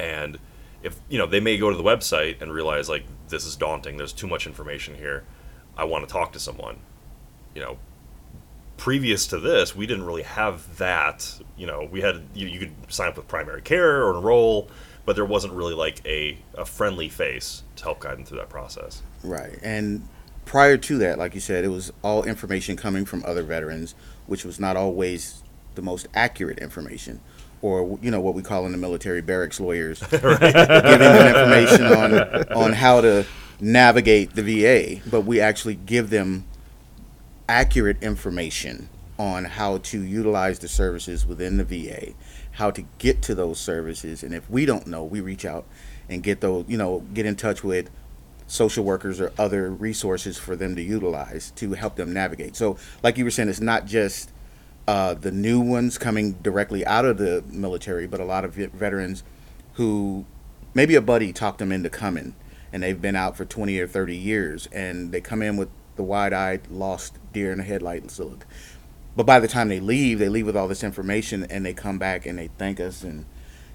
And 0.00 0.36
if 0.82 0.98
you 1.08 1.16
know, 1.16 1.26
they 1.26 1.38
may 1.38 1.56
go 1.56 1.70
to 1.70 1.76
the 1.76 1.84
website 1.84 2.42
and 2.42 2.52
realize 2.52 2.88
like 2.88 3.04
this 3.28 3.46
is 3.46 3.54
daunting. 3.54 3.98
There's 3.98 4.12
too 4.12 4.26
much 4.26 4.48
information 4.48 4.96
here. 4.96 5.22
I 5.76 5.84
want 5.84 6.08
to 6.08 6.12
talk 6.12 6.32
to 6.32 6.40
someone. 6.40 6.78
You 7.54 7.62
know, 7.62 7.78
previous 8.82 9.28
to 9.28 9.38
this, 9.38 9.76
we 9.76 9.86
didn't 9.86 10.04
really 10.04 10.24
have 10.24 10.76
that. 10.78 11.40
You 11.56 11.68
know, 11.68 11.88
we 11.88 12.00
had 12.00 12.20
you, 12.34 12.48
you 12.48 12.58
could 12.58 12.72
sign 12.88 13.06
up 13.06 13.16
with 13.16 13.28
primary 13.28 13.62
care 13.62 14.04
or 14.04 14.16
enroll, 14.16 14.68
but 15.04 15.14
there 15.14 15.24
wasn't 15.24 15.52
really 15.52 15.74
like 15.74 16.04
a, 16.04 16.36
a 16.58 16.64
friendly 16.64 17.08
face 17.08 17.62
to 17.76 17.84
help 17.84 18.00
guide 18.00 18.18
them 18.18 18.24
through 18.24 18.38
that 18.38 18.48
process. 18.48 19.00
Right. 19.22 19.56
And 19.62 20.08
prior 20.46 20.76
to 20.78 20.98
that, 20.98 21.16
like 21.16 21.32
you 21.36 21.40
said, 21.40 21.64
it 21.64 21.68
was 21.68 21.92
all 22.02 22.24
information 22.24 22.74
coming 22.74 23.04
from 23.04 23.22
other 23.24 23.44
veterans, 23.44 23.94
which 24.26 24.44
was 24.44 24.58
not 24.58 24.76
always 24.76 25.44
the 25.76 25.82
most 25.82 26.08
accurate 26.12 26.58
information. 26.58 27.20
Or 27.60 28.00
you 28.02 28.10
know 28.10 28.20
what 28.20 28.34
we 28.34 28.42
call 28.42 28.66
in 28.66 28.72
the 28.72 28.78
military 28.78 29.20
barracks 29.20 29.60
lawyers, 29.60 30.00
giving 30.10 30.20
them 30.20 31.36
information 31.36 31.86
on 31.86 32.52
on 32.52 32.72
how 32.72 33.00
to 33.00 33.24
navigate 33.60 34.34
the 34.34 34.42
VA, 34.42 35.00
but 35.08 35.20
we 35.20 35.40
actually 35.40 35.76
give 35.76 36.10
them 36.10 36.46
accurate 37.52 38.02
information 38.02 38.88
on 39.18 39.44
how 39.44 39.76
to 39.76 40.02
utilize 40.02 40.58
the 40.60 40.68
services 40.68 41.26
within 41.26 41.58
the 41.58 41.64
VA, 41.64 42.14
how 42.52 42.70
to 42.70 42.82
get 42.96 43.20
to 43.20 43.34
those 43.34 43.58
services, 43.58 44.22
and 44.22 44.32
if 44.34 44.48
we 44.48 44.64
don't 44.64 44.86
know, 44.86 45.04
we 45.04 45.20
reach 45.20 45.44
out 45.44 45.66
and 46.08 46.22
get 46.22 46.40
those, 46.40 46.64
you 46.66 46.78
know, 46.78 47.00
get 47.12 47.26
in 47.26 47.36
touch 47.36 47.62
with 47.62 47.90
social 48.46 48.82
workers 48.82 49.20
or 49.20 49.34
other 49.38 49.70
resources 49.70 50.38
for 50.38 50.56
them 50.56 50.74
to 50.74 50.82
utilize 50.82 51.50
to 51.50 51.74
help 51.74 51.96
them 51.96 52.10
navigate. 52.10 52.56
So, 52.56 52.78
like 53.02 53.18
you 53.18 53.24
were 53.24 53.30
saying, 53.30 53.50
it's 53.50 53.60
not 53.60 53.84
just 53.84 54.30
uh, 54.88 55.12
the 55.12 55.30
new 55.30 55.60
ones 55.60 55.98
coming 55.98 56.32
directly 56.32 56.86
out 56.86 57.04
of 57.04 57.18
the 57.18 57.44
military, 57.50 58.06
but 58.06 58.18
a 58.18 58.24
lot 58.24 58.46
of 58.46 58.54
veterans 58.54 59.24
who 59.74 60.24
maybe 60.72 60.94
a 60.94 61.02
buddy 61.02 61.34
talked 61.34 61.58
them 61.58 61.70
into 61.70 61.90
coming 61.90 62.34
and 62.72 62.82
they've 62.82 63.02
been 63.02 63.14
out 63.14 63.36
for 63.36 63.44
20 63.44 63.78
or 63.78 63.86
30 63.86 64.16
years 64.16 64.68
and 64.72 65.12
they 65.12 65.20
come 65.20 65.42
in 65.42 65.58
with 65.58 65.68
the 65.96 66.02
wide-eyed 66.02 66.60
lost 66.70 67.18
deer 67.32 67.52
in 67.52 67.58
the 67.58 67.64
headlights 67.64 68.18
look 68.18 68.46
but 69.16 69.24
by 69.26 69.38
the 69.40 69.48
time 69.48 69.68
they 69.68 69.80
leave 69.80 70.18
they 70.18 70.28
leave 70.28 70.46
with 70.46 70.56
all 70.56 70.68
this 70.68 70.82
information 70.84 71.44
and 71.50 71.64
they 71.66 71.72
come 71.74 71.98
back 71.98 72.24
and 72.26 72.38
they 72.38 72.48
thank 72.58 72.80
us 72.80 73.02
and 73.02 73.24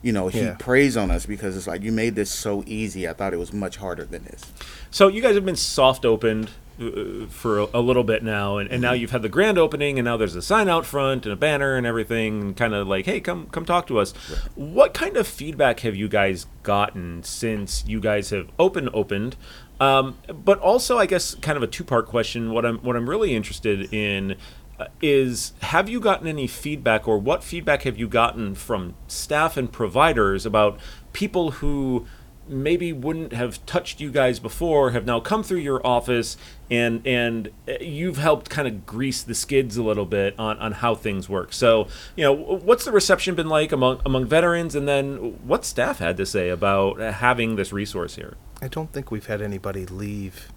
you 0.02 0.12
know 0.12 0.28
he 0.28 0.42
Yeah. 0.42 0.56
praise 0.60 0.96
on 0.98 1.12
us 1.12 1.26
because 1.26 1.56
it's 1.58 1.68
like 1.68 1.82
you 1.84 1.92
made 1.92 2.16
this 2.16 2.30
so 2.32 2.64
easy 2.68 3.08
i 3.08 3.14
thought 3.14 3.34
it 3.34 3.38
was 3.40 3.52
much 3.54 3.78
harder 3.78 4.06
than 4.06 4.24
this 4.26 4.52
So 4.92 5.08
you 5.08 5.22
guys 5.22 5.36
have 5.36 5.46
been 5.46 5.56
soft 5.56 6.06
opened 6.06 6.52
uh, 6.80 7.26
for 7.30 7.58
a, 7.60 7.68
a 7.74 7.82
little 7.82 8.04
bit 8.04 8.22
now, 8.24 8.58
and, 8.60 8.70
and 8.70 8.80
now 8.84 8.94
you've 8.94 9.10
had 9.10 9.24
the 9.24 9.30
grand 9.30 9.58
opening, 9.58 9.98
and 9.98 10.06
now 10.06 10.16
there's 10.16 10.36
a 10.36 10.44
sign 10.44 10.70
out 10.70 10.86
front 10.86 11.26
and 11.26 11.34
a 11.34 11.36
banner 11.36 11.76
and 11.76 11.88
everything, 11.88 12.54
kind 12.54 12.76
of 12.76 12.88
like, 12.88 13.06
hey, 13.08 13.20
come 13.20 13.48
come 13.48 13.66
talk 13.66 13.88
to 13.88 13.98
us. 13.98 14.12
What 14.54 14.94
kind 14.94 15.18
of 15.18 15.26
feedback 15.28 15.80
have 15.80 15.96
you 15.96 16.08
guys 16.08 16.46
gotten 16.62 17.24
since 17.24 17.84
you 17.88 18.00
guys 18.00 18.30
have 18.30 18.50
open 18.60 18.90
opened? 18.94 19.36
Um, 19.80 20.18
but 20.28 20.60
also, 20.60 20.98
I 20.98 21.06
guess, 21.06 21.36
kind 21.36 21.58
of 21.58 21.64
a 21.64 21.68
two 21.68 21.84
part 21.84 22.08
question. 22.08 22.52
What 22.52 22.66
I'm 22.66 22.80
what 22.80 22.96
I'm 22.96 23.10
really 23.10 23.36
interested 23.36 23.94
in 23.94 24.36
uh, 24.80 24.88
is 25.02 25.54
have 25.62 25.88
you 25.90 26.00
gotten 26.00 26.28
any 26.28 26.48
feedback 26.48 27.08
or 27.08 27.18
what 27.18 27.44
feedback 27.44 27.84
have 27.84 27.98
you 27.98 28.08
gotten 28.08 28.56
from 28.56 28.96
staff 29.08 29.58
and 29.58 29.72
providers 29.72 30.46
about 30.46 30.80
people 31.14 31.52
who 31.52 32.08
maybe 32.50 32.94
wouldn't 32.94 33.34
have 33.34 33.66
touched 33.66 34.00
you 34.00 34.12
guys 34.12 34.40
before 34.40 34.92
have 34.92 35.06
now 35.06 35.20
come 35.20 35.44
through 35.44 35.60
your 35.60 35.86
office 35.86 36.38
and 36.70 37.06
and 37.06 37.50
uh, 37.68 37.74
you've 37.80 38.18
helped 38.18 38.50
kind 38.50 38.68
of 38.68 38.86
grease 38.86 39.24
the 39.24 39.36
skids 39.36 39.78
a 39.78 39.84
little 39.84 40.06
bit 40.06 40.38
on, 40.38 40.58
on 40.60 40.72
how 40.74 40.96
things 40.96 41.30
work 41.30 41.54
so 41.54 41.88
you 42.16 42.24
know 42.24 42.34
what's 42.34 42.86
the 42.86 42.92
reception 42.92 43.36
been 43.36 43.50
like 43.50 43.72
among 43.72 44.02
among 44.06 44.26
veterans 44.26 44.76
and 44.76 44.88
then 44.88 45.16
what 45.48 45.64
staff 45.64 46.00
had 46.00 46.18
to 46.18 46.26
say 46.26 46.50
about 46.50 47.00
uh, 47.00 47.12
having 47.12 47.56
this 47.56 47.72
resource 47.72 48.16
here 48.16 48.36
I 48.62 48.68
don't 48.68 48.92
think 48.92 49.12
we've 49.12 49.26
had 49.26 49.42
anybody 49.42 49.86
leave, 49.86 50.50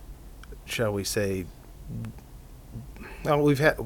shall 0.64 0.92
we 0.92 1.04
say. 1.04 1.47
Well, 3.23 3.43
we've 3.43 3.59
had 3.59 3.77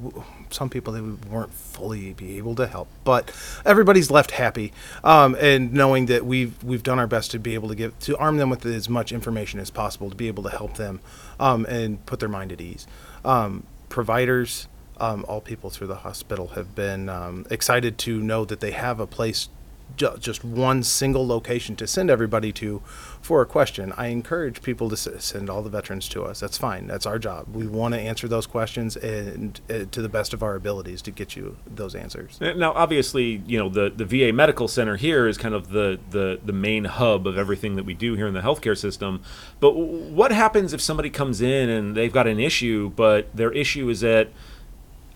some 0.50 0.71
people 0.71 0.93
that 0.93 1.03
we 1.03 1.12
weren't 1.29 1.53
fully 1.53 2.12
be 2.12 2.37
able 2.37 2.55
to 2.55 2.69
help, 2.69 2.87
but 3.03 3.33
everybody's 3.67 4.09
left 4.09 4.31
happy, 4.31 4.73
um, 5.03 5.37
and 5.41 5.73
knowing 5.73 6.07
that 6.07 6.25
we've 6.25 6.62
we've 6.62 6.85
done 6.85 7.00
our 7.00 7.09
best 7.09 7.33
to 7.33 7.41
be 7.41 7.55
able 7.55 7.69
to 7.69 7.75
give 7.75 7.99
to 8.00 8.17
arm 8.17 8.37
them 8.37 8.49
with 8.49 8.64
as 8.64 8.88
much 8.88 9.11
information 9.11 9.59
as 9.59 9.71
possible 9.71 10.09
to 10.09 10.14
be 10.14 10.29
able 10.29 10.45
to 10.45 10.50
help 10.50 10.75
them, 10.75 11.00
um, 11.41 11.67
and 11.69 12.05
put 12.07 12.21
their 12.21 12.29
mind 12.29 12.53
at 12.53 12.61
ease. 12.61 12.87
Um, 13.25 13.64
providers, 13.88 14.69
um, 14.99 15.25
all 15.26 15.41
people 15.41 15.69
through 15.69 15.88
the 15.88 15.97
hospital 15.97 16.49
have 16.49 16.76
been 16.76 17.09
um, 17.09 17.45
excited 17.50 17.99
to 17.99 18.21
know 18.21 18.45
that 18.45 18.61
they 18.61 18.71
have 18.71 19.00
a 19.00 19.07
place, 19.07 19.49
just 19.97 20.45
one 20.45 20.83
single 20.83 21.26
location 21.26 21.76
to 21.76 21.87
send 21.87 22.11
everybody 22.11 22.53
to 22.53 22.83
for 23.21 23.41
a 23.41 23.47
question. 23.47 23.93
I 23.97 24.09
encourage 24.09 24.61
people 24.61 24.91
to 24.91 24.97
send 24.97 25.49
all 25.49 25.62
the 25.62 25.71
veterans 25.71 26.09
to 26.11 26.25
us. 26.25 26.41
That's 26.41 26.59
fine. 26.59 26.87
That's 26.87 27.07
our 27.07 27.19
job. 27.19 27.55
We 27.55 27.67
want 27.67 27.95
to 27.95 28.00
answer 28.00 28.29
those 28.29 28.47
questions 28.47 28.97
and 28.97 29.61
uh, 29.71 29.85
to 29.91 30.03
the 30.03 30.09
best 30.09 30.35
of 30.35 30.43
our 30.43 30.57
abilities 30.57 31.00
to 31.03 31.11
get 31.11 31.37
you 31.37 31.57
those 31.67 31.95
answers. 31.95 32.38
Now, 32.41 32.73
obviously, 32.73 33.43
you 33.47 33.59
know 33.59 33.69
the, 33.69 33.91
the 33.95 34.05
VA 34.05 34.33
Medical 34.33 34.69
Center 34.69 34.97
here 34.97 35.26
is 35.26 35.38
kind 35.38 35.55
of 35.55 35.71
the, 35.71 35.99
the, 36.11 36.41
the 36.45 36.53
main 36.53 36.85
hub 36.85 37.26
of 37.26 37.38
everything 37.38 37.76
that 37.76 37.85
we 37.85 37.95
do 37.95 38.14
here 38.14 38.26
in 38.26 38.35
the 38.35 38.43
healthcare 38.43 38.76
system. 38.76 39.23
But 39.61 39.73
what 39.73 40.33
happens 40.33 40.73
if 40.73 40.81
somebody 40.81 41.11
comes 41.11 41.41
in 41.41 41.69
and 41.69 41.97
they've 41.97 42.12
got 42.12 42.26
an 42.26 42.41
issue, 42.41 42.91
but 42.91 43.35
their 43.35 43.53
issue 43.53 43.88
is 43.88 44.03
at 44.05 44.29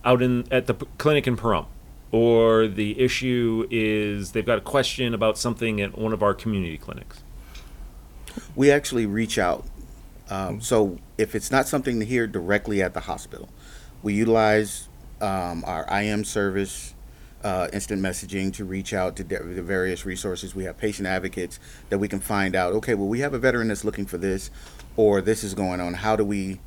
out 0.05 0.23
in 0.23 0.51
at 0.51 0.67
the 0.67 0.75
clinic 0.97 1.27
in 1.27 1.37
Pahrump, 1.37 1.67
or 2.11 2.67
the 2.67 2.99
issue 3.01 3.67
is 3.71 4.33
they've 4.33 4.47
got 4.47 4.59
a 4.59 4.63
question 4.63 5.15
about 5.15 5.39
something 5.39 5.81
at 5.81 5.99
one 5.99 6.13
of 6.13 6.23
our 6.23 6.35
community 6.35 6.79
clinics? 6.79 7.23
we 8.57 8.71
actually 8.71 9.07
reach 9.07 9.39
out. 9.39 9.65
Um, 10.31 10.61
so 10.61 10.99
if 11.17 11.35
it's 11.35 11.51
not 11.51 11.67
something 11.67 12.01
to 12.01 12.07
hear 12.07 12.27
directly 12.27 12.83
at 12.83 12.95
the 12.95 13.01
hospital, 13.01 13.49
we 14.03 14.15
utilize 14.15 14.89
um, 15.21 15.65
our 15.67 15.87
IM 15.91 16.25
service, 16.25 16.95
uh, 17.43 17.69
instant 17.73 18.03
messaging 18.03 18.53
to 18.55 18.65
reach 18.65 18.93
out 18.93 19.17
to 19.17 19.25
de- 19.25 19.43
the 19.43 19.63
various 19.63 20.05
resources. 20.05 20.55
We 20.55 20.65
have 20.65 20.77
patient 20.77 21.09
advocates 21.09 21.59
that 21.89 21.99
we 21.99 22.09
can 22.09 22.21
find 22.21 22.55
out. 22.55 22.73
Okay, 22.75 22.95
well, 22.95 23.09
we 23.09 23.21
have 23.21 23.33
a 23.33 23.39
veteran 23.39 23.69
that's 23.69 23.85
looking 23.85 24.07
for 24.07 24.19
this, 24.19 24.51
or 24.97 25.21
this 25.21 25.43
is 25.43 25.55
going 25.55 25.81
on. 25.81 25.95
How 25.95 26.15
do 26.15 26.25
we 26.25 26.61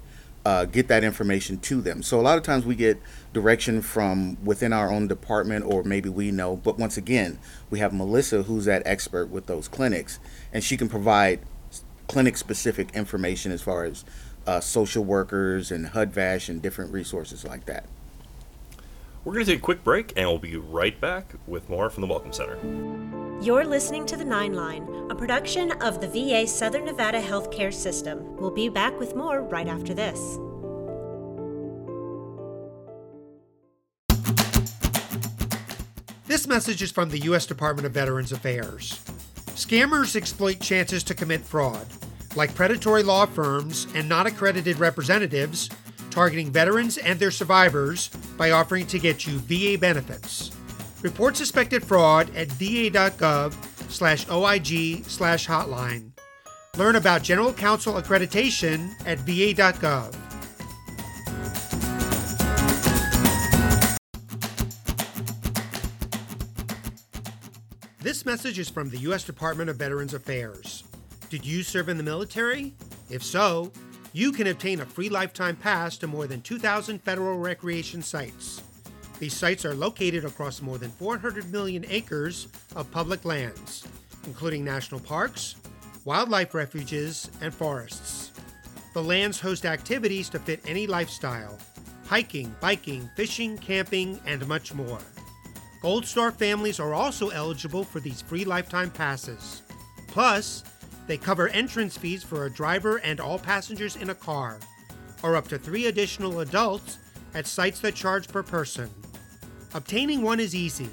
uh, 0.45 0.65
get 0.65 0.87
that 0.87 1.03
information 1.03 1.57
to 1.59 1.81
them? 1.81 2.03
So 2.03 2.19
a 2.19 2.21
lot 2.21 2.37
of 2.37 2.43
times 2.43 2.65
we 2.65 2.75
get 2.75 2.99
direction 3.33 3.81
from 3.81 4.37
within 4.43 4.73
our 4.73 4.91
own 4.91 5.07
department, 5.07 5.65
or 5.65 5.83
maybe 5.83 6.09
we 6.09 6.31
know. 6.31 6.55
But 6.55 6.77
once 6.77 6.97
again, 6.97 7.39
we 7.69 7.79
have 7.79 7.93
Melissa, 7.93 8.43
who's 8.43 8.65
that 8.65 8.83
expert 8.85 9.29
with 9.29 9.45
those 9.45 9.67
clinics, 9.67 10.19
and 10.51 10.63
she 10.63 10.77
can 10.77 10.89
provide 10.89 11.39
clinic 12.07 12.37
specific 12.37 12.93
information 12.93 13.51
as 13.51 13.61
far 13.61 13.85
as 13.85 14.03
uh, 14.45 14.59
social 14.59 15.03
workers 15.03 15.71
and 15.71 15.87
HUD-VASH 15.87 16.49
and 16.49 16.61
different 16.61 16.91
resources 16.91 17.45
like 17.45 17.65
that. 17.67 17.85
We're 19.23 19.33
going 19.33 19.45
to 19.45 19.51
take 19.51 19.59
a 19.59 19.63
quick 19.63 19.83
break, 19.83 20.13
and 20.17 20.27
we'll 20.27 20.39
be 20.39 20.57
right 20.57 20.99
back 20.99 21.35
with 21.45 21.69
more 21.69 21.89
from 21.89 22.01
the 22.01 22.07
Welcome 22.07 22.33
Center. 22.33 22.57
You're 23.41 23.65
listening 23.65 24.05
to 24.05 24.15
The 24.15 24.23
Nine 24.23 24.53
Line, 24.53 24.87
a 25.09 25.15
production 25.15 25.71
of 25.81 25.99
the 25.99 26.07
VA 26.07 26.45
Southern 26.45 26.85
Nevada 26.85 27.19
Healthcare 27.19 27.73
System. 27.73 28.37
We'll 28.37 28.51
be 28.51 28.69
back 28.69 28.99
with 28.99 29.15
more 29.15 29.41
right 29.41 29.67
after 29.67 29.95
this. 29.95 30.37
This 36.27 36.45
message 36.45 36.83
is 36.83 36.91
from 36.91 37.09
the 37.09 37.17
U.S. 37.23 37.47
Department 37.47 37.87
of 37.87 37.93
Veterans 37.93 38.31
Affairs. 38.31 39.03
Scammers 39.55 40.15
exploit 40.15 40.59
chances 40.59 41.03
to 41.05 41.15
commit 41.15 41.41
fraud, 41.41 41.87
like 42.35 42.53
predatory 42.53 43.01
law 43.01 43.25
firms 43.25 43.87
and 43.95 44.07
not 44.07 44.27
accredited 44.27 44.77
representatives 44.77 45.67
targeting 46.11 46.51
veterans 46.51 46.97
and 46.97 47.19
their 47.19 47.31
survivors 47.31 48.09
by 48.37 48.51
offering 48.51 48.85
to 48.85 48.99
get 48.99 49.25
you 49.25 49.39
VA 49.39 49.79
benefits. 49.79 50.51
Report 51.01 51.35
suspected 51.35 51.83
fraud 51.83 52.29
at 52.35 52.47
va.gov 52.49 53.53
slash 53.91 54.29
OIG 54.29 55.03
slash 55.05 55.47
hotline. 55.47 56.11
Learn 56.77 56.95
about 56.95 57.23
General 57.23 57.51
Counsel 57.51 57.95
accreditation 57.95 58.93
at 59.05 59.19
va.gov. 59.19 60.15
This 67.99 68.25
message 68.25 68.57
is 68.57 68.69
from 68.69 68.89
the 68.89 68.97
U.S. 68.99 69.23
Department 69.23 69.69
of 69.69 69.77
Veterans 69.77 70.13
Affairs. 70.13 70.83
Did 71.29 71.45
you 71.45 71.63
serve 71.63 71.87
in 71.87 71.97
the 71.97 72.03
military? 72.03 72.73
If 73.09 73.23
so, 73.23 73.71
you 74.13 74.31
can 74.31 74.47
obtain 74.47 74.81
a 74.81 74.85
free 74.85 75.09
lifetime 75.09 75.55
pass 75.55 75.97
to 75.99 76.07
more 76.07 76.27
than 76.27 76.41
2,000 76.41 77.01
federal 77.03 77.37
recreation 77.37 78.01
sites. 78.01 78.61
These 79.21 79.35
sites 79.35 79.65
are 79.65 79.75
located 79.75 80.25
across 80.25 80.63
more 80.63 80.79
than 80.79 80.89
400 80.89 81.51
million 81.51 81.85
acres 81.89 82.47
of 82.75 82.89
public 82.89 83.23
lands, 83.23 83.87
including 84.25 84.65
national 84.65 84.99
parks, 84.99 85.57
wildlife 86.05 86.55
refuges, 86.55 87.29
and 87.39 87.53
forests. 87.53 88.31
The 88.95 89.03
lands 89.03 89.39
host 89.39 89.63
activities 89.63 90.27
to 90.29 90.39
fit 90.39 90.59
any 90.65 90.87
lifestyle 90.87 91.59
hiking, 92.07 92.55
biking, 92.59 93.07
fishing, 93.15 93.59
camping, 93.59 94.19
and 94.25 94.47
much 94.47 94.73
more. 94.73 94.97
Gold 95.83 96.07
Star 96.07 96.31
families 96.31 96.79
are 96.79 96.95
also 96.95 97.29
eligible 97.29 97.83
for 97.83 97.99
these 97.99 98.23
free 98.23 98.43
lifetime 98.43 98.89
passes. 98.89 99.61
Plus, 100.07 100.63
they 101.05 101.17
cover 101.17 101.49
entrance 101.49 101.95
fees 101.95 102.23
for 102.23 102.45
a 102.47 102.51
driver 102.51 102.97
and 102.97 103.19
all 103.19 103.37
passengers 103.37 103.97
in 103.97 104.09
a 104.09 104.15
car, 104.15 104.57
or 105.21 105.35
up 105.35 105.47
to 105.49 105.59
three 105.59 105.85
additional 105.85 106.39
adults 106.39 106.97
at 107.35 107.45
sites 107.45 107.79
that 107.81 107.93
charge 107.93 108.27
per 108.27 108.41
person. 108.41 108.89
Obtaining 109.73 110.21
one 110.21 110.39
is 110.39 110.53
easy. 110.53 110.89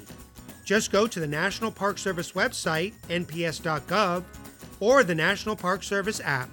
Just 0.63 0.91
go 0.91 1.07
to 1.07 1.19
the 1.19 1.27
National 1.27 1.71
Park 1.71 1.97
Service 1.97 2.31
website, 2.31 2.93
nps.gov, 3.09 4.23
or 4.79 5.03
the 5.03 5.15
National 5.15 5.55
Park 5.55 5.83
Service 5.83 6.21
app. 6.23 6.49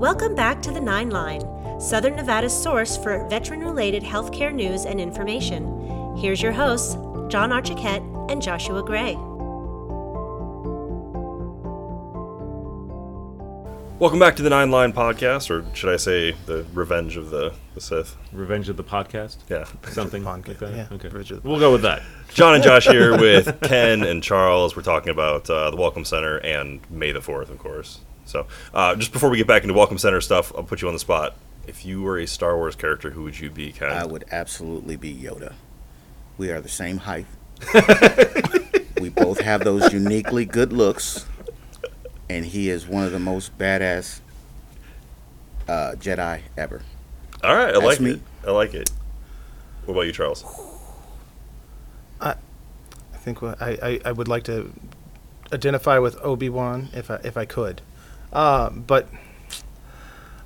Welcome 0.00 0.34
back 0.34 0.60
to 0.62 0.72
the 0.72 0.80
Nine 0.80 1.10
Line, 1.10 1.42
Southern 1.80 2.16
Nevada's 2.16 2.52
source 2.60 2.96
for 2.96 3.28
veteran 3.28 3.60
related 3.60 4.02
healthcare 4.02 4.52
news 4.52 4.84
and 4.84 5.00
information. 5.00 6.16
Here's 6.16 6.42
your 6.42 6.50
hosts, 6.50 6.94
John 7.28 7.50
Archiquette 7.50 8.30
and 8.30 8.42
Joshua 8.42 8.82
Gray. 8.82 9.16
Welcome 14.02 14.18
back 14.18 14.34
to 14.34 14.42
the 14.42 14.50
Nine 14.50 14.72
Line 14.72 14.92
Podcast, 14.92 15.48
or 15.48 15.64
should 15.76 15.94
I 15.94 15.96
say 15.96 16.32
the 16.46 16.66
Revenge 16.74 17.16
of 17.16 17.30
the, 17.30 17.54
the 17.76 17.80
Sith? 17.80 18.16
Revenge 18.32 18.68
of 18.68 18.76
the 18.76 18.82
podcast, 18.82 19.36
Yeah. 19.48 19.64
something 19.92 20.24
Podcast, 20.24 20.48
like 20.48 20.58
that. 20.58 20.74
yeah. 20.74 20.88
Okay, 20.90 21.06
Revenge 21.06 21.30
of 21.30 21.42
the 21.44 21.48
we'll 21.48 21.60
go 21.60 21.70
with 21.70 21.82
that. 21.82 22.02
John 22.34 22.56
and 22.56 22.64
Josh 22.64 22.88
here 22.88 23.16
with 23.16 23.60
Ken 23.62 24.02
and 24.02 24.20
Charles. 24.20 24.74
We're 24.74 24.82
talking 24.82 25.10
about 25.10 25.48
uh, 25.48 25.70
the 25.70 25.76
Welcome 25.76 26.04
Center 26.04 26.38
and 26.38 26.80
May 26.90 27.12
the 27.12 27.20
4th, 27.20 27.48
of 27.48 27.60
course. 27.60 28.00
So, 28.24 28.48
uh, 28.74 28.96
just 28.96 29.12
before 29.12 29.30
we 29.30 29.36
get 29.36 29.46
back 29.46 29.62
into 29.62 29.72
Welcome 29.72 29.98
Center 29.98 30.20
stuff, 30.20 30.52
I'll 30.56 30.64
put 30.64 30.82
you 30.82 30.88
on 30.88 30.94
the 30.94 30.98
spot. 31.00 31.36
If 31.68 31.86
you 31.86 32.02
were 32.02 32.18
a 32.18 32.26
Star 32.26 32.56
Wars 32.56 32.74
character, 32.74 33.10
who 33.10 33.22
would 33.22 33.38
you 33.38 33.50
be, 33.50 33.70
Ken? 33.70 33.88
I 33.92 34.04
would 34.04 34.24
absolutely 34.32 34.96
be 34.96 35.14
Yoda. 35.14 35.52
We 36.38 36.50
are 36.50 36.60
the 36.60 36.68
same 36.68 36.96
height. 36.96 37.26
we 39.00 39.10
both 39.10 39.38
have 39.38 39.62
those 39.62 39.92
uniquely 39.92 40.44
good 40.44 40.72
looks, 40.72 41.24
and 42.32 42.46
he 42.46 42.68
is 42.70 42.86
one 42.86 43.04
of 43.04 43.12
the 43.12 43.18
most 43.18 43.56
badass 43.58 44.20
uh, 45.68 45.92
Jedi 45.96 46.40
ever. 46.56 46.80
All 47.44 47.54
right, 47.54 47.68
I 47.68 47.72
That's 47.72 47.84
like 47.84 48.00
me. 48.00 48.10
it. 48.12 48.20
I 48.46 48.50
like 48.52 48.74
it. 48.74 48.90
What 49.84 49.94
about 49.94 50.02
you, 50.02 50.12
Charles? 50.12 50.44
I 52.20 52.30
I 53.14 53.16
think 53.18 53.42
what 53.42 53.60
I, 53.60 53.78
I, 53.82 54.00
I 54.06 54.12
would 54.12 54.28
like 54.28 54.44
to 54.44 54.72
identify 55.52 55.98
with 55.98 56.16
Obi 56.22 56.48
Wan 56.48 56.88
if 56.94 57.10
I 57.10 57.16
if 57.24 57.36
I 57.36 57.44
could, 57.44 57.82
uh, 58.32 58.70
but 58.70 59.08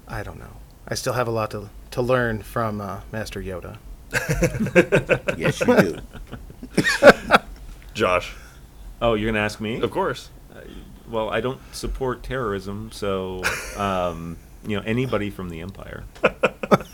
I 0.08 0.22
don't 0.22 0.38
know. 0.38 0.56
I 0.88 0.94
still 0.94 1.12
have 1.12 1.28
a 1.28 1.30
lot 1.30 1.50
to 1.52 1.68
to 1.92 2.02
learn 2.02 2.42
from 2.42 2.80
uh, 2.80 3.00
Master 3.12 3.40
Yoda. 3.40 3.78
Yes, 5.38 5.60
you 5.60 5.66
do. 5.76 5.98
Josh, 7.94 8.34
Oh, 9.02 9.14
you're 9.14 9.30
gonna 9.30 9.44
ask 9.44 9.60
me? 9.60 9.80
of 9.80 9.90
course. 9.90 10.30
Well, 11.08 11.30
I 11.30 11.40
don't 11.40 11.60
support 11.72 12.22
terrorism, 12.22 12.90
so 12.92 13.42
um, 13.76 14.36
you 14.66 14.76
know 14.76 14.82
anybody 14.84 15.30
from 15.30 15.48
the 15.48 15.60
Empire. 15.60 16.04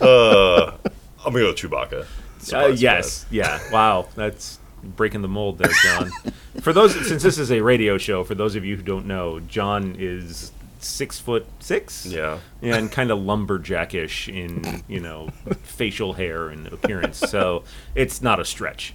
Uh, 0.00 0.76
I'm 1.24 1.32
gonna 1.32 1.40
go 1.40 1.52
Chewbacca. 1.52 2.02
Uh, 2.02 2.04
Surprise, 2.38 2.82
yes, 2.82 3.26
yeah. 3.30 3.60
Wow, 3.72 4.08
that's 4.14 4.58
breaking 4.82 5.22
the 5.22 5.28
mold 5.28 5.58
there, 5.58 5.72
John. 5.82 6.10
for 6.60 6.72
those, 6.72 6.94
since 7.06 7.22
this 7.22 7.38
is 7.38 7.50
a 7.50 7.60
radio 7.60 7.98
show, 7.98 8.24
for 8.24 8.34
those 8.34 8.54
of 8.56 8.64
you 8.64 8.76
who 8.76 8.82
don't 8.82 9.06
know, 9.06 9.40
John 9.40 9.96
is 9.98 10.52
six 10.78 11.18
foot 11.18 11.46
six. 11.58 12.06
Yeah. 12.06 12.38
and 12.62 12.90
kind 12.92 13.10
of 13.10 13.18
lumberjackish 13.18 14.28
in 14.28 14.82
you 14.88 15.00
know 15.00 15.30
facial 15.62 16.12
hair 16.14 16.48
and 16.48 16.66
appearance. 16.68 17.18
So 17.18 17.64
it's 17.94 18.22
not 18.22 18.40
a 18.40 18.44
stretch. 18.44 18.94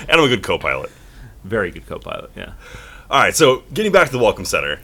And 0.00 0.12
I'm 0.12 0.24
a 0.24 0.28
good 0.28 0.42
co-pilot. 0.42 0.90
Very 1.44 1.70
good 1.70 1.86
co-pilot. 1.86 2.30
Yeah. 2.36 2.52
All 3.10 3.18
right, 3.18 3.34
so 3.34 3.64
getting 3.74 3.90
back 3.90 4.06
to 4.06 4.12
the 4.12 4.22
Welcome 4.22 4.44
Center, 4.44 4.78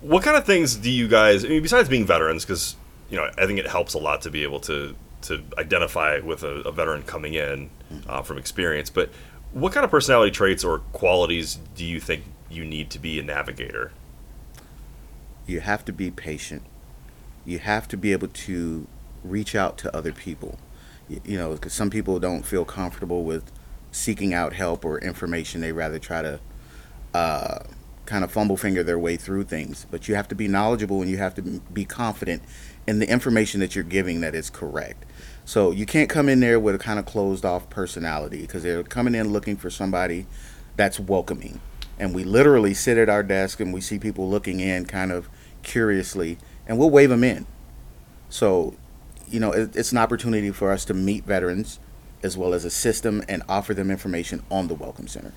what 0.00 0.22
kind 0.22 0.36
of 0.36 0.44
things 0.44 0.76
do 0.76 0.88
you 0.88 1.08
guys? 1.08 1.44
I 1.44 1.48
mean, 1.48 1.60
besides 1.60 1.88
being 1.88 2.06
veterans, 2.06 2.44
because 2.44 2.76
you 3.10 3.16
know, 3.16 3.28
I 3.36 3.46
think 3.46 3.58
it 3.58 3.66
helps 3.66 3.94
a 3.94 3.98
lot 3.98 4.22
to 4.22 4.30
be 4.30 4.44
able 4.44 4.60
to 4.60 4.94
to 5.22 5.42
identify 5.58 6.20
with 6.20 6.44
a, 6.44 6.60
a 6.60 6.70
veteran 6.70 7.02
coming 7.02 7.34
in 7.34 7.68
uh, 8.08 8.22
from 8.22 8.38
experience. 8.38 8.90
But 8.90 9.10
what 9.50 9.72
kind 9.72 9.82
of 9.82 9.90
personality 9.90 10.30
traits 10.30 10.62
or 10.62 10.78
qualities 10.92 11.58
do 11.74 11.84
you 11.84 11.98
think 11.98 12.22
you 12.48 12.64
need 12.64 12.90
to 12.90 13.00
be 13.00 13.18
a 13.18 13.24
navigator? 13.24 13.90
You 15.44 15.58
have 15.58 15.84
to 15.86 15.92
be 15.92 16.12
patient. 16.12 16.62
You 17.44 17.58
have 17.58 17.88
to 17.88 17.96
be 17.96 18.12
able 18.12 18.28
to 18.28 18.86
reach 19.24 19.56
out 19.56 19.78
to 19.78 19.96
other 19.96 20.12
people. 20.12 20.60
You, 21.08 21.20
you 21.24 21.36
know, 21.36 21.54
because 21.54 21.72
some 21.72 21.90
people 21.90 22.20
don't 22.20 22.46
feel 22.46 22.64
comfortable 22.64 23.24
with 23.24 23.50
seeking 23.90 24.32
out 24.32 24.52
help 24.52 24.84
or 24.84 25.00
information. 25.00 25.60
They 25.60 25.72
rather 25.72 25.98
try 25.98 26.22
to 26.22 26.38
uh, 27.14 27.60
kind 28.06 28.24
of 28.24 28.32
fumble 28.32 28.56
finger 28.56 28.82
their 28.82 28.98
way 28.98 29.16
through 29.16 29.44
things. 29.44 29.86
But 29.90 30.08
you 30.08 30.14
have 30.14 30.28
to 30.28 30.34
be 30.34 30.48
knowledgeable 30.48 31.02
and 31.02 31.10
you 31.10 31.18
have 31.18 31.34
to 31.34 31.42
be 31.42 31.84
confident 31.84 32.42
in 32.86 33.00
the 33.00 33.10
information 33.10 33.60
that 33.60 33.74
you're 33.74 33.84
giving 33.84 34.22
that 34.22 34.34
is 34.34 34.48
correct. 34.48 35.04
So 35.44 35.70
you 35.70 35.86
can't 35.86 36.08
come 36.08 36.28
in 36.28 36.40
there 36.40 36.58
with 36.58 36.74
a 36.74 36.78
kind 36.78 36.98
of 36.98 37.04
closed 37.04 37.44
off 37.44 37.68
personality 37.68 38.42
because 38.42 38.62
they're 38.62 38.82
coming 38.82 39.14
in 39.14 39.32
looking 39.32 39.56
for 39.56 39.68
somebody 39.68 40.26
that's 40.76 40.98
welcoming. 40.98 41.60
And 41.98 42.14
we 42.14 42.24
literally 42.24 42.74
sit 42.74 42.96
at 42.96 43.08
our 43.08 43.22
desk 43.22 43.60
and 43.60 43.74
we 43.74 43.80
see 43.80 43.98
people 43.98 44.28
looking 44.30 44.60
in 44.60 44.86
kind 44.86 45.12
of 45.12 45.28
curiously 45.62 46.38
and 46.66 46.78
we'll 46.78 46.90
wave 46.90 47.10
them 47.10 47.24
in. 47.24 47.46
So, 48.30 48.74
you 49.28 49.40
know, 49.40 49.52
it, 49.52 49.76
it's 49.76 49.92
an 49.92 49.98
opportunity 49.98 50.50
for 50.50 50.70
us 50.70 50.84
to 50.86 50.94
meet 50.94 51.24
veterans 51.24 51.80
as 52.22 52.36
well 52.36 52.54
as 52.54 52.64
assist 52.64 53.02
them 53.02 53.22
and 53.28 53.42
offer 53.48 53.74
them 53.74 53.90
information 53.90 54.42
on 54.50 54.68
the 54.68 54.74
Welcome 54.74 55.08
Center. 55.08 55.32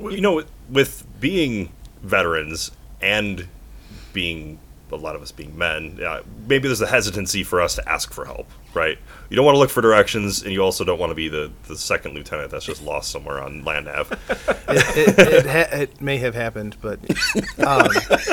You 0.00 0.20
know, 0.20 0.44
with 0.68 1.06
being 1.20 1.72
veterans 2.02 2.70
and 3.00 3.48
being 4.12 4.58
a 4.90 4.96
lot 4.96 5.14
of 5.14 5.22
us 5.22 5.32
being 5.32 5.56
men, 5.56 6.00
uh, 6.02 6.22
maybe 6.46 6.68
there's 6.68 6.80
a 6.80 6.86
hesitancy 6.86 7.44
for 7.44 7.60
us 7.60 7.74
to 7.74 7.88
ask 7.88 8.12
for 8.12 8.24
help, 8.24 8.48
right? 8.74 8.98
You 9.28 9.36
don't 9.36 9.44
want 9.44 9.56
to 9.56 9.58
look 9.58 9.70
for 9.70 9.82
directions, 9.82 10.42
and 10.42 10.52
you 10.52 10.62
also 10.62 10.84
don't 10.84 10.98
want 10.98 11.10
to 11.10 11.14
be 11.14 11.28
the, 11.28 11.50
the 11.66 11.76
second 11.76 12.14
lieutenant 12.14 12.50
that's 12.50 12.64
just 12.64 12.82
lost 12.82 13.10
somewhere 13.10 13.42
on 13.42 13.64
land 13.64 13.86
nav. 13.86 14.10
it, 14.68 15.18
it, 15.18 15.18
it, 15.18 15.46
ha- 15.46 15.76
it 15.76 16.00
may 16.00 16.16
have 16.18 16.34
happened, 16.34 16.76
but 16.80 16.98
um, 17.66 17.88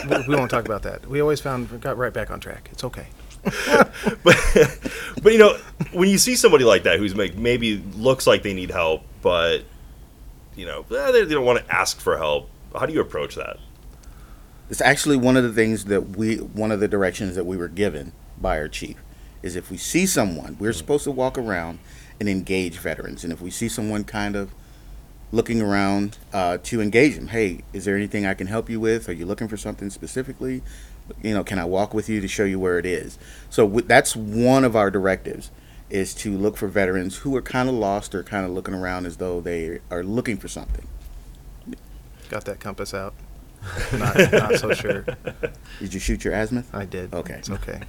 we, 0.09 0.27
we 0.29 0.35
won't 0.35 0.49
talk 0.49 0.65
about 0.65 0.83
that. 0.83 1.05
We 1.07 1.19
always 1.19 1.41
found 1.41 1.81
got 1.81 1.97
right 1.97 2.13
back 2.13 2.31
on 2.31 2.39
track. 2.39 2.69
It's 2.71 2.83
okay. 2.83 3.07
but, 4.23 4.79
but 5.21 5.31
you 5.33 5.37
know, 5.37 5.57
when 5.91 6.09
you 6.09 6.17
see 6.17 6.35
somebody 6.35 6.63
like 6.63 6.83
that 6.83 6.99
who's 6.99 7.13
make, 7.13 7.37
maybe 7.37 7.77
looks 7.95 8.25
like 8.25 8.43
they 8.43 8.53
need 8.53 8.71
help, 8.71 9.03
but 9.21 9.63
you 10.55 10.65
know 10.65 10.85
eh, 10.91 11.11
they, 11.11 11.23
they 11.23 11.33
don't 11.33 11.45
want 11.45 11.65
to 11.65 11.73
ask 11.73 11.99
for 11.99 12.17
help, 12.17 12.49
how 12.73 12.85
do 12.85 12.93
you 12.93 13.01
approach 13.01 13.35
that? 13.35 13.57
It's 14.69 14.81
actually 14.81 15.17
one 15.17 15.37
of 15.37 15.43
the 15.43 15.53
things 15.53 15.85
that 15.85 16.17
we, 16.17 16.37
one 16.37 16.71
of 16.71 16.79
the 16.79 16.87
directions 16.87 17.35
that 17.35 17.45
we 17.45 17.55
were 17.55 17.67
given 17.67 18.13
by 18.39 18.57
our 18.57 18.67
chief, 18.67 18.97
is 19.43 19.55
if 19.55 19.69
we 19.69 19.77
see 19.77 20.05
someone, 20.05 20.57
we're 20.59 20.73
supposed 20.73 21.03
to 21.03 21.11
walk 21.11 21.37
around 21.37 21.79
and 22.19 22.27
engage 22.27 22.79
veterans, 22.79 23.23
and 23.23 23.31
if 23.31 23.41
we 23.41 23.51
see 23.51 23.69
someone 23.69 24.03
kind 24.03 24.35
of 24.35 24.51
looking 25.31 25.61
around 25.61 26.17
uh, 26.33 26.57
to 26.63 26.81
engage 26.81 27.15
them, 27.15 27.27
hey, 27.27 27.61
is 27.73 27.85
there 27.85 27.95
anything 27.95 28.25
I 28.25 28.33
can 28.33 28.47
help 28.47 28.69
you 28.69 28.79
with? 28.79 29.09
Are 29.09 29.13
you 29.13 29.25
looking 29.25 29.47
for 29.47 29.57
something 29.57 29.89
specifically? 29.89 30.63
You 31.21 31.33
know, 31.33 31.43
can 31.43 31.59
I 31.59 31.65
walk 31.65 31.93
with 31.93 32.09
you 32.09 32.21
to 32.21 32.27
show 32.27 32.45
you 32.45 32.59
where 32.59 32.79
it 32.79 32.85
is? 32.85 33.19
So 33.49 33.67
w- 33.67 33.85
that's 33.85 34.15
one 34.15 34.63
of 34.63 34.75
our 34.75 34.89
directives 34.89 35.51
is 35.89 36.13
to 36.15 36.35
look 36.37 36.57
for 36.57 36.67
veterans 36.67 37.17
who 37.17 37.35
are 37.35 37.41
kind 37.41 37.69
of 37.69 37.75
lost 37.75 38.15
or 38.15 38.23
kind 38.23 38.45
of 38.45 38.51
looking 38.51 38.73
around 38.73 39.05
as 39.05 39.17
though 39.17 39.39
they 39.39 39.79
are 39.91 40.03
looking 40.03 40.37
for 40.37 40.47
something. 40.47 40.87
Got 42.29 42.45
that 42.45 42.59
compass 42.59 42.93
out. 42.93 43.13
not, 43.93 44.31
not 44.31 44.55
so 44.55 44.73
sure. 44.73 45.05
Did 45.79 45.93
you 45.93 45.99
shoot 45.99 46.23
your 46.23 46.33
azimuth? 46.33 46.73
I 46.73 46.85
did. 46.85 47.13
Okay. 47.13 47.35
It's 47.35 47.49
okay. 47.49 47.81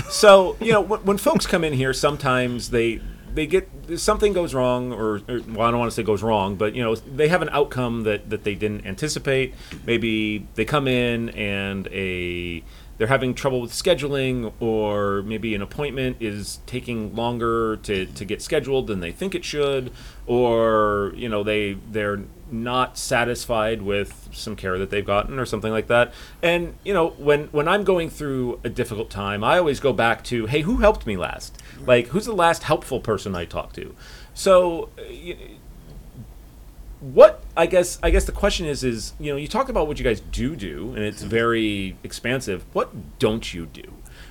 so 0.10 0.56
you 0.60 0.72
know 0.72 0.80
when, 0.80 1.00
when 1.04 1.18
folks 1.18 1.46
come 1.46 1.64
in 1.64 1.72
here 1.72 1.92
sometimes 1.92 2.70
they 2.70 3.00
they 3.34 3.46
get 3.46 3.68
something 3.96 4.32
goes 4.32 4.54
wrong 4.54 4.92
or, 4.92 5.20
or, 5.28 5.40
well 5.48 5.66
i 5.66 5.70
don't 5.70 5.80
want 5.80 5.90
to 5.90 5.94
say 5.94 6.04
goes 6.04 6.22
wrong 6.22 6.54
but 6.54 6.72
you 6.74 6.82
know 6.82 6.94
they 6.94 7.26
have 7.26 7.42
an 7.42 7.48
outcome 7.50 8.04
that 8.04 8.30
that 8.30 8.44
they 8.44 8.54
didn't 8.54 8.86
anticipate 8.86 9.54
maybe 9.84 10.46
they 10.54 10.64
come 10.64 10.86
in 10.86 11.30
and 11.30 11.88
a 11.88 12.62
they're 12.96 13.08
having 13.08 13.34
trouble 13.34 13.60
with 13.60 13.72
scheduling 13.72 14.52
or 14.60 15.22
maybe 15.22 15.54
an 15.54 15.62
appointment 15.62 16.16
is 16.20 16.60
taking 16.66 17.14
longer 17.14 17.76
to, 17.78 18.06
to 18.06 18.24
get 18.24 18.40
scheduled 18.40 18.86
than 18.86 19.00
they 19.00 19.12
think 19.12 19.34
it 19.34 19.44
should 19.44 19.92
or 20.26 21.12
you 21.16 21.28
know 21.28 21.42
they 21.42 21.74
they're 21.90 22.20
not 22.50 22.96
satisfied 22.96 23.82
with 23.82 24.28
some 24.32 24.54
care 24.54 24.78
that 24.78 24.90
they've 24.90 25.04
gotten 25.04 25.38
or 25.38 25.46
something 25.46 25.72
like 25.72 25.88
that. 25.88 26.12
And 26.42 26.74
you 26.84 26.94
know 26.94 27.10
when 27.10 27.44
when 27.48 27.68
i'm 27.68 27.84
going 27.84 28.10
through 28.10 28.60
a 28.64 28.68
difficult 28.68 29.10
time 29.10 29.42
i 29.42 29.58
always 29.58 29.80
go 29.80 29.92
back 29.92 30.22
to 30.24 30.46
hey 30.46 30.62
who 30.62 30.78
helped 30.78 31.06
me 31.06 31.16
last? 31.16 31.62
Like 31.86 32.08
who's 32.08 32.26
the 32.26 32.34
last 32.34 32.62
helpful 32.62 33.00
person 33.00 33.34
i 33.34 33.44
talked 33.44 33.74
to? 33.76 33.94
So 34.34 34.90
what 37.00 37.43
I 37.56 37.66
guess 37.66 37.98
I 38.02 38.10
guess 38.10 38.24
the 38.24 38.32
question 38.32 38.66
is 38.66 38.82
is 38.82 39.12
you 39.20 39.30
know 39.30 39.36
you 39.36 39.48
talk 39.48 39.68
about 39.68 39.86
what 39.86 39.98
you 39.98 40.04
guys 40.04 40.20
do 40.20 40.56
do 40.56 40.92
and 40.94 41.04
it's 41.04 41.22
very 41.22 41.96
expansive. 42.02 42.64
What 42.72 43.18
don't 43.18 43.54
you 43.54 43.66
do? 43.66 43.84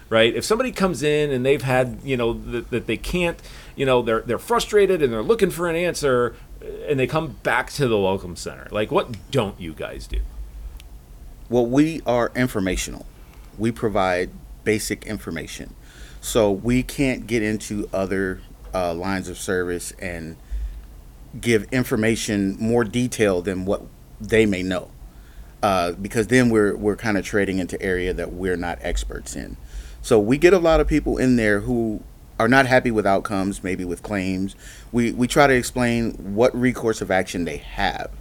Right? 0.09 0.35
If 0.35 0.43
somebody 0.43 0.71
comes 0.71 1.01
in 1.01 1.31
and 1.31 1.45
they've 1.45 1.61
had 1.61 1.99
you 2.03 2.17
know 2.17 2.33
that, 2.33 2.69
that 2.69 2.87
they 2.87 2.97
can't 2.97 3.41
you 3.75 3.85
know 3.85 4.01
they're 4.01 4.21
they're 4.21 4.39
frustrated 4.39 5.01
and 5.01 5.13
they're 5.13 5.23
looking 5.23 5.49
for 5.49 5.69
an 5.69 5.75
answer 5.75 6.35
and 6.87 6.99
they 6.99 7.07
come 7.07 7.37
back 7.43 7.71
to 7.71 7.87
the 7.87 7.99
welcome 7.99 8.35
center. 8.35 8.67
Like 8.71 8.91
what 8.91 9.31
don't 9.31 9.59
you 9.59 9.73
guys 9.73 10.05
do? 10.07 10.19
Well, 11.49 11.65
we 11.65 12.01
are 12.05 12.31
informational. 12.35 13.05
We 13.57 13.71
provide 13.71 14.31
basic 14.63 15.05
information. 15.05 15.75
So 16.21 16.51
we 16.51 16.83
can't 16.83 17.27
get 17.27 17.43
into 17.43 17.89
other 17.93 18.39
uh, 18.73 18.93
lines 18.93 19.27
of 19.27 19.37
service 19.37 19.91
and 19.99 20.37
give 21.39 21.65
information 21.71 22.57
more 22.59 22.83
detailed 22.83 23.45
than 23.45 23.65
what 23.65 23.83
they 24.19 24.45
may 24.45 24.63
know. 24.63 24.91
Uh, 25.61 25.93
because 25.93 26.27
then 26.27 26.49
we're, 26.49 26.75
we're 26.75 26.95
kind 26.95 27.17
of 27.17 27.25
trading 27.25 27.57
into 27.57 27.81
area 27.81 28.13
that 28.13 28.33
we're 28.33 28.57
not 28.57 28.77
experts 28.81 29.35
in. 29.35 29.55
So 30.01 30.19
we 30.19 30.37
get 30.37 30.53
a 30.53 30.59
lot 30.59 30.81
of 30.81 30.87
people 30.87 31.17
in 31.17 31.37
there 31.37 31.61
who 31.61 32.03
are 32.37 32.49
not 32.49 32.65
happy 32.65 32.91
with 32.91 33.05
outcomes, 33.05 33.63
maybe 33.63 33.85
with 33.85 34.03
claims. 34.03 34.55
We, 34.91 35.13
we 35.13 35.27
try 35.27 35.47
to 35.47 35.53
explain 35.53 36.35
what 36.35 36.53
recourse 36.59 37.01
of 37.01 37.09
action 37.09 37.45
they 37.45 37.57
have, 37.57 38.11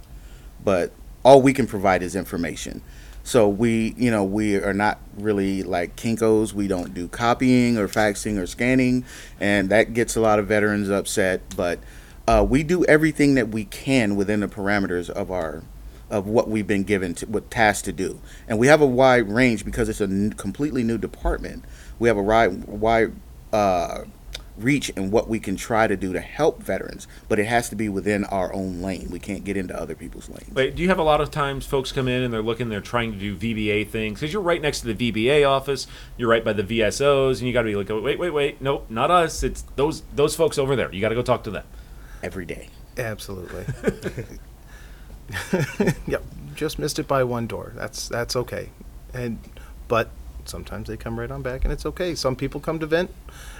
but 0.63 0.93
all 1.25 1.41
we 1.41 1.51
can 1.53 1.67
provide 1.67 2.01
is 2.01 2.15
information. 2.15 2.81
So 3.23 3.47
we, 3.47 3.93
you 3.97 4.11
know, 4.11 4.23
we 4.23 4.55
are 4.57 4.73
not 4.73 4.99
really 5.17 5.63
like 5.63 5.95
Kinko's. 5.95 6.53
We 6.53 6.67
don't 6.67 6.93
do 6.93 7.07
copying 7.07 7.77
or 7.77 7.87
faxing 7.87 8.37
or 8.37 8.45
scanning, 8.45 9.05
and 9.39 9.69
that 9.69 9.93
gets 9.93 10.15
a 10.17 10.21
lot 10.21 10.39
of 10.39 10.47
veterans 10.47 10.89
upset. 10.89 11.41
But 11.55 11.79
uh, 12.27 12.45
we 12.47 12.63
do 12.63 12.85
everything 12.85 13.35
that 13.35 13.49
we 13.49 13.65
can 13.65 14.15
within 14.15 14.39
the 14.39 14.47
parameters 14.47 15.09
of 15.09 15.31
our 15.31 15.63
of 16.09 16.27
what 16.27 16.47
we've 16.47 16.67
been 16.67 16.83
given 16.83 17.15
to 17.15 17.25
what 17.25 17.49
tasked 17.49 17.85
to 17.85 17.91
do, 17.91 18.19
and 18.47 18.59
we 18.59 18.67
have 18.67 18.81
a 18.81 18.85
wide 18.85 19.29
range 19.29 19.65
because 19.65 19.89
it's 19.89 20.01
a 20.01 20.05
n- 20.05 20.33
completely 20.33 20.83
new 20.83 20.97
department. 20.97 21.63
We 21.99 22.07
have 22.07 22.17
a 22.17 22.21
wide 22.21 22.65
wide 22.65 23.13
uh, 23.51 24.03
reach 24.57 24.89
in 24.89 25.11
what 25.11 25.27
we 25.27 25.39
can 25.39 25.55
try 25.55 25.87
to 25.87 25.97
do 25.97 26.13
to 26.13 26.19
help 26.19 26.61
veterans, 26.61 27.07
but 27.27 27.39
it 27.39 27.45
has 27.45 27.69
to 27.69 27.75
be 27.75 27.89
within 27.89 28.23
our 28.25 28.53
own 28.53 28.81
lane. 28.81 29.07
We 29.09 29.19
can't 29.19 29.43
get 29.43 29.57
into 29.57 29.79
other 29.79 29.95
people's 29.95 30.29
lanes. 30.29 30.53
Wait, 30.53 30.75
do 30.75 30.83
you 30.83 30.89
have 30.89 30.99
a 30.99 31.03
lot 31.03 31.21
of 31.21 31.31
times 31.31 31.65
folks 31.65 31.91
come 31.91 32.07
in 32.07 32.21
and 32.21 32.33
they're 32.33 32.41
looking, 32.41 32.69
they're 32.69 32.81
trying 32.81 33.11
to 33.13 33.17
do 33.17 33.35
VBA 33.35 33.89
things 33.89 34.19
because 34.19 34.31
you're 34.31 34.41
right 34.41 34.61
next 34.61 34.81
to 34.81 34.93
the 34.93 35.11
VBA 35.11 35.47
office, 35.47 35.87
you're 36.17 36.29
right 36.29 36.43
by 36.43 36.53
the 36.53 36.63
VSOs, 36.63 37.39
and 37.39 37.47
you 37.47 37.53
got 37.53 37.63
to 37.63 37.69
be 37.69 37.75
like, 37.75 37.89
wait, 37.89 38.19
wait, 38.19 38.29
wait, 38.29 38.61
nope, 38.61 38.85
not 38.89 39.09
us. 39.09 39.43
It's 39.43 39.63
those 39.75 40.03
those 40.15 40.35
folks 40.35 40.57
over 40.57 40.75
there. 40.75 40.93
You 40.93 41.01
got 41.01 41.09
to 41.09 41.15
go 41.15 41.23
talk 41.23 41.43
to 41.45 41.51
them. 41.51 41.65
Every 42.23 42.45
day. 42.45 42.69
Absolutely. 42.97 43.65
yep. 46.07 46.23
Just 46.55 46.79
missed 46.79 46.97
it 46.97 47.07
by 47.07 47.23
one 47.23 47.47
door. 47.47 47.73
That's 47.75 48.07
that's 48.07 48.35
okay. 48.35 48.69
And 49.13 49.39
but 49.87 50.09
sometimes 50.45 50.87
they 50.87 50.97
come 50.97 51.19
right 51.19 51.29
on 51.29 51.41
back 51.41 51.63
and 51.63 51.71
it's 51.71 51.85
okay. 51.85 52.15
Some 52.15 52.35
people 52.35 52.59
come 52.59 52.79
to 52.79 52.85
vent 52.85 53.11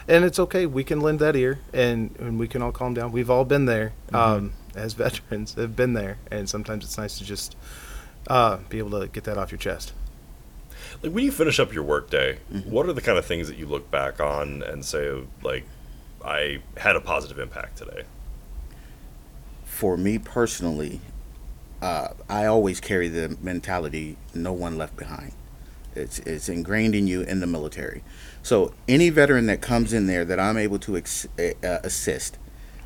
and 0.08 0.26
it's 0.26 0.39
okay. 0.39 0.65
We 0.65 0.84
can 0.84 1.02
lend 1.02 1.19
that 1.19 1.36
ear 1.36 1.60
and, 1.73 2.15
and 2.19 2.39
we 2.39 2.47
can 2.47 2.62
all 2.62 2.71
calm 2.71 2.93
down. 2.93 3.12
We've 3.12 3.30
all 3.30 3.45
been 3.45 3.65
there. 3.65 3.93
Um, 4.12 4.54
as 4.76 4.93
veterans 4.93 5.54
have 5.54 5.76
been 5.76 5.93
there 5.93 6.17
and 6.32 6.49
sometimes 6.49 6.84
it's 6.84 6.97
nice 6.97 7.17
to 7.19 7.23
just 7.23 7.56
uh, 8.28 8.58
be 8.69 8.80
able 8.80 8.99
to 8.99 9.08
get 9.08 9.23
that 9.26 9.38
off 9.38 9.52
your 9.52 9.60
chest. 9.60 9.93
Like 11.02 11.12
when 11.13 11.26
you 11.26 11.32
finish 11.32 11.60
up 11.60 11.73
your 11.73 11.84
workday, 11.84 12.39
what 12.65 12.88
are 12.88 12.93
the 12.93 13.02
kind 13.02 13.17
of 13.17 13.26
things 13.26 13.47
that 13.47 13.58
you 13.58 13.65
look 13.65 13.89
back 13.91 14.19
on 14.19 14.63
and 14.63 14.84
say, 14.86 15.23
like, 15.41 15.65
I 16.23 16.62
had 16.78 16.95
a 16.95 17.02
positive 17.02 17.39
impact 17.39 17.78
today? 17.78 18.04
For 19.74 19.98
me 19.98 20.20
personally, 20.20 21.02
uh, 21.82 22.10
I 22.30 22.46
always 22.46 22.80
carry 22.80 23.08
the 23.08 23.36
mentality 23.42 24.18
no 24.34 24.54
one 24.54 24.78
left 24.78 24.96
behind. 24.96 25.34
It's 25.96 26.20
it's 26.20 26.48
ingrained 26.48 26.94
in 26.94 27.08
you 27.08 27.22
in 27.22 27.40
the 27.40 27.48
military. 27.48 28.04
So 28.44 28.74
any 28.88 29.10
veteran 29.10 29.48
that 29.48 29.62
comes 29.62 29.92
in 29.92 30.06
there 30.06 30.26
that 30.26 30.40
I'm 30.40 30.58
able 30.58 30.78
to 30.80 30.96
ex- 30.96 31.28
uh, 31.40 31.80
assist, 31.84 32.38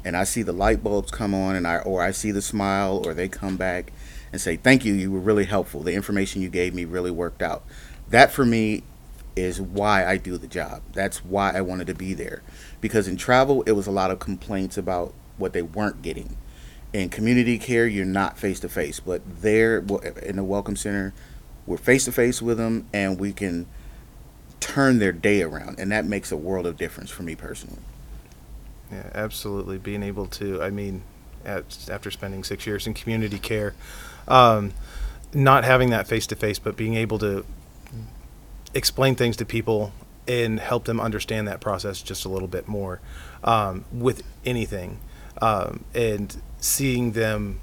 and 0.05 0.15
I 0.15 0.23
see 0.23 0.43
the 0.43 0.53
light 0.53 0.81
bulbs 0.81 1.11
come 1.11 1.33
on, 1.33 1.57
and 1.57 1.67
I 1.67 1.79
or 1.79 2.01
I 2.01 2.11
see 2.11 2.31
the 2.31 2.41
smile, 2.41 3.01
or 3.05 3.13
they 3.13 3.27
come 3.27 3.57
back 3.57 3.91
and 4.31 4.39
say, 4.39 4.55
"Thank 4.55 4.85
you, 4.85 4.93
you 4.93 5.11
were 5.11 5.19
really 5.19 5.45
helpful. 5.45 5.83
The 5.83 5.93
information 5.93 6.41
you 6.41 6.49
gave 6.49 6.73
me 6.73 6.85
really 6.85 7.11
worked 7.11 7.41
out." 7.41 7.65
That 8.09 8.31
for 8.31 8.45
me 8.45 8.83
is 9.35 9.59
why 9.59 10.05
I 10.05 10.15
do 10.17 10.37
the 10.37 10.47
job. 10.47 10.81
That's 10.93 11.23
why 11.23 11.51
I 11.51 11.61
wanted 11.61 11.87
to 11.87 11.93
be 11.93 12.13
there, 12.13 12.41
because 12.79 13.09
in 13.09 13.17
travel 13.17 13.61
it 13.63 13.73
was 13.73 13.87
a 13.87 13.91
lot 13.91 14.09
of 14.09 14.19
complaints 14.19 14.77
about 14.77 15.13
what 15.37 15.51
they 15.53 15.61
weren't 15.61 16.01
getting 16.01 16.37
In 16.93 17.09
community 17.09 17.57
care, 17.57 17.85
you're 17.85 18.05
not 18.05 18.37
face 18.37 18.59
to 18.61 18.69
face, 18.69 18.99
but 18.99 19.21
there 19.41 19.79
in 20.23 20.37
the 20.37 20.43
welcome 20.43 20.75
center, 20.75 21.13
we're 21.65 21.77
face 21.77 22.05
to 22.05 22.11
face 22.11 22.41
with 22.41 22.57
them, 22.57 22.87
and 22.93 23.19
we 23.19 23.33
can 23.33 23.67
turn 24.59 24.99
their 24.99 25.11
day 25.11 25.41
around, 25.41 25.79
and 25.79 25.91
that 25.91 26.05
makes 26.05 26.31
a 26.31 26.37
world 26.37 26.65
of 26.65 26.77
difference 26.77 27.09
for 27.11 27.23
me 27.23 27.35
personally. 27.35 27.81
Yeah, 28.91 29.09
absolutely. 29.13 29.77
Being 29.77 30.01
able 30.01 30.27
to, 30.27 30.61
I 30.61 30.69
mean, 30.69 31.03
at, 31.45 31.89
after 31.89 32.09
spending 32.09 32.43
six 32.43 32.65
years 32.65 32.87
in 32.87 32.93
community 32.93 33.39
care, 33.39 33.73
um, 34.27 34.73
not 35.33 35.65
having 35.65 35.89
that 35.89 36.07
face 36.07 36.25
to 36.27 36.35
face, 36.35 36.57
but 36.57 36.77
being 36.77 36.95
able 36.95 37.19
to 37.19 37.45
explain 38.73 39.15
things 39.15 39.35
to 39.37 39.45
people 39.45 39.91
and 40.27 40.59
help 40.59 40.85
them 40.85 40.99
understand 40.99 41.47
that 41.47 41.61
process 41.61 42.01
just 42.01 42.25
a 42.25 42.29
little 42.29 42.47
bit 42.47 42.67
more 42.67 42.99
um, 43.43 43.85
with 43.91 44.23
anything, 44.45 44.99
um, 45.41 45.83
and 45.93 46.35
seeing 46.59 47.11
them, 47.11 47.59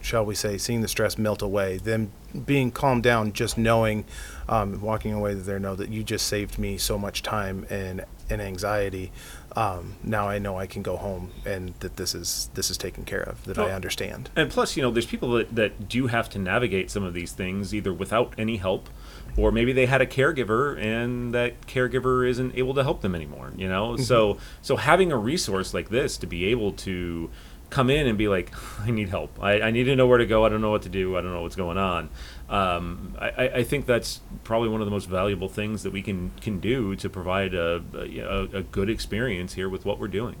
shall 0.00 0.24
we 0.24 0.34
say, 0.34 0.58
seeing 0.58 0.80
the 0.80 0.88
stress 0.88 1.18
melt 1.18 1.42
away, 1.42 1.78
them 1.78 2.12
being 2.46 2.70
calmed 2.70 3.02
down, 3.02 3.32
just 3.32 3.58
knowing, 3.58 4.04
um, 4.48 4.80
walking 4.80 5.12
away 5.12 5.34
there, 5.34 5.58
know 5.58 5.74
that 5.74 5.90
you 5.90 6.02
just 6.02 6.26
saved 6.26 6.58
me 6.58 6.78
so 6.78 6.98
much 6.98 7.22
time 7.22 7.66
and 7.70 8.04
and 8.30 8.40
anxiety. 8.40 9.12
Um, 9.54 9.96
now 10.02 10.28
I 10.28 10.38
know 10.38 10.58
I 10.58 10.66
can 10.66 10.82
go 10.82 10.96
home 10.96 11.30
and 11.44 11.74
that 11.80 11.96
this 11.96 12.14
is 12.14 12.48
this 12.54 12.70
is 12.70 12.78
taken 12.78 13.04
care 13.04 13.22
of. 13.22 13.44
That 13.44 13.58
I 13.58 13.72
understand. 13.72 14.30
And 14.34 14.50
plus, 14.50 14.76
you 14.76 14.82
know, 14.82 14.90
there's 14.90 15.06
people 15.06 15.32
that, 15.32 15.54
that 15.54 15.88
do 15.88 16.06
have 16.06 16.30
to 16.30 16.38
navigate 16.38 16.90
some 16.90 17.02
of 17.02 17.12
these 17.12 17.32
things 17.32 17.74
either 17.74 17.92
without 17.92 18.32
any 18.38 18.56
help, 18.56 18.88
or 19.36 19.50
maybe 19.52 19.72
they 19.72 19.86
had 19.86 20.00
a 20.00 20.06
caregiver 20.06 20.78
and 20.78 21.34
that 21.34 21.66
caregiver 21.66 22.28
isn't 22.28 22.54
able 22.56 22.74
to 22.74 22.82
help 22.82 23.00
them 23.00 23.14
anymore. 23.14 23.52
You 23.56 23.68
know, 23.68 23.96
so 23.96 24.38
so 24.60 24.76
having 24.76 25.12
a 25.12 25.16
resource 25.16 25.72
like 25.74 25.88
this 25.88 26.16
to 26.18 26.26
be 26.26 26.46
able 26.46 26.72
to 26.72 27.30
come 27.70 27.88
in 27.88 28.06
and 28.06 28.18
be 28.18 28.28
like, 28.28 28.52
I 28.80 28.90
need 28.90 29.08
help. 29.08 29.42
I, 29.42 29.62
I 29.62 29.70
need 29.70 29.84
to 29.84 29.96
know 29.96 30.06
where 30.06 30.18
to 30.18 30.26
go. 30.26 30.44
I 30.44 30.50
don't 30.50 30.60
know 30.60 30.70
what 30.70 30.82
to 30.82 30.90
do. 30.90 31.16
I 31.16 31.22
don't 31.22 31.32
know 31.32 31.40
what's 31.42 31.56
going 31.56 31.78
on. 31.78 32.10
Um, 32.50 33.16
I, 33.18 33.28
I 33.30 33.44
I 33.56 33.62
think 33.64 33.86
that's 33.86 34.20
probably 34.44 34.68
one 34.68 34.80
of 34.80 34.86
the 34.86 34.90
most 34.90 35.08
valuable 35.08 35.48
things 35.48 35.82
that 35.82 35.92
we 35.92 36.02
can 36.02 36.30
can 36.40 36.60
do 36.60 36.94
to 36.96 37.08
provide 37.08 37.54
a, 37.54 37.82
a, 37.94 38.58
a 38.58 38.62
good 38.62 38.90
experience 38.90 39.54
here 39.54 39.68
with 39.68 39.84
what 39.84 39.98
we're 39.98 40.08
doing. 40.08 40.36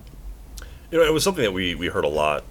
You 0.90 0.98
know, 0.98 1.04
it 1.04 1.12
was 1.12 1.24
something 1.24 1.42
that 1.42 1.52
we, 1.52 1.74
we 1.74 1.86
heard 1.86 2.04
a 2.04 2.08
lot 2.08 2.44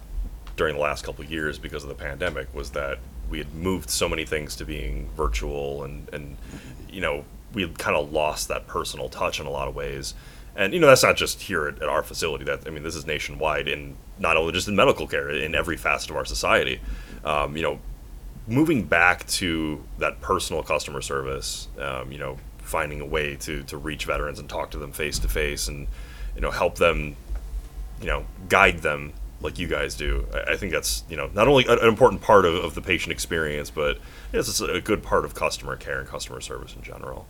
during 0.56 0.74
the 0.74 0.80
last 0.80 1.04
couple 1.04 1.24
of 1.24 1.30
years 1.30 1.58
because 1.58 1.84
of 1.84 1.88
the 1.88 1.94
pandemic 1.94 2.52
was 2.52 2.70
that 2.70 2.98
we 3.32 3.38
had 3.38 3.54
moved 3.54 3.88
so 3.88 4.08
many 4.08 4.24
things 4.26 4.54
to 4.56 4.64
being 4.64 5.08
virtual 5.16 5.82
and, 5.84 6.06
and 6.12 6.36
you 6.90 7.00
know, 7.00 7.24
we 7.54 7.66
kind 7.66 7.96
of 7.96 8.12
lost 8.12 8.48
that 8.48 8.66
personal 8.66 9.08
touch 9.08 9.40
in 9.40 9.46
a 9.46 9.50
lot 9.50 9.68
of 9.68 9.74
ways. 9.74 10.14
And, 10.54 10.74
you 10.74 10.80
know, 10.80 10.86
that's 10.86 11.02
not 11.02 11.16
just 11.16 11.40
here 11.40 11.66
at, 11.66 11.82
at 11.82 11.88
our 11.88 12.02
facility. 12.02 12.44
That 12.44 12.66
I 12.66 12.70
mean, 12.70 12.82
this 12.82 12.94
is 12.94 13.06
nationwide 13.06 13.68
in 13.68 13.96
not 14.18 14.36
only 14.36 14.52
just 14.52 14.68
in 14.68 14.76
medical 14.76 15.06
care, 15.06 15.30
in 15.30 15.54
every 15.54 15.78
facet 15.78 16.10
of 16.10 16.16
our 16.16 16.26
society. 16.26 16.80
Um, 17.24 17.56
you 17.56 17.62
know, 17.62 17.80
moving 18.46 18.84
back 18.84 19.26
to 19.28 19.82
that 19.98 20.20
personal 20.20 20.62
customer 20.62 21.00
service, 21.00 21.68
um, 21.78 22.12
you 22.12 22.18
know, 22.18 22.36
finding 22.58 23.00
a 23.00 23.06
way 23.06 23.36
to, 23.36 23.62
to 23.64 23.78
reach 23.78 24.04
veterans 24.04 24.38
and 24.38 24.48
talk 24.48 24.70
to 24.72 24.78
them 24.78 24.92
face 24.92 25.18
to 25.20 25.28
face 25.28 25.68
and, 25.68 25.88
you 26.34 26.42
know, 26.42 26.50
help 26.50 26.76
them 26.76 27.16
you 28.02 28.08
know, 28.08 28.26
guide 28.48 28.78
them 28.78 29.12
like 29.42 29.58
you 29.58 29.66
guys 29.66 29.94
do. 29.94 30.26
I, 30.32 30.52
I 30.52 30.56
think 30.56 30.72
that's 30.72 31.04
you 31.08 31.16
know 31.16 31.30
not 31.34 31.48
only 31.48 31.64
an, 31.66 31.78
an 31.78 31.88
important 31.88 32.22
part 32.22 32.44
of, 32.44 32.54
of 32.54 32.74
the 32.74 32.80
patient 32.80 33.12
experience, 33.12 33.70
but 33.70 33.98
it's 34.32 34.48
just 34.48 34.60
a 34.60 34.80
good 34.80 35.02
part 35.02 35.24
of 35.24 35.34
customer 35.34 35.76
care 35.76 36.00
and 36.00 36.08
customer 36.08 36.40
service 36.40 36.74
in 36.74 36.82
general. 36.82 37.26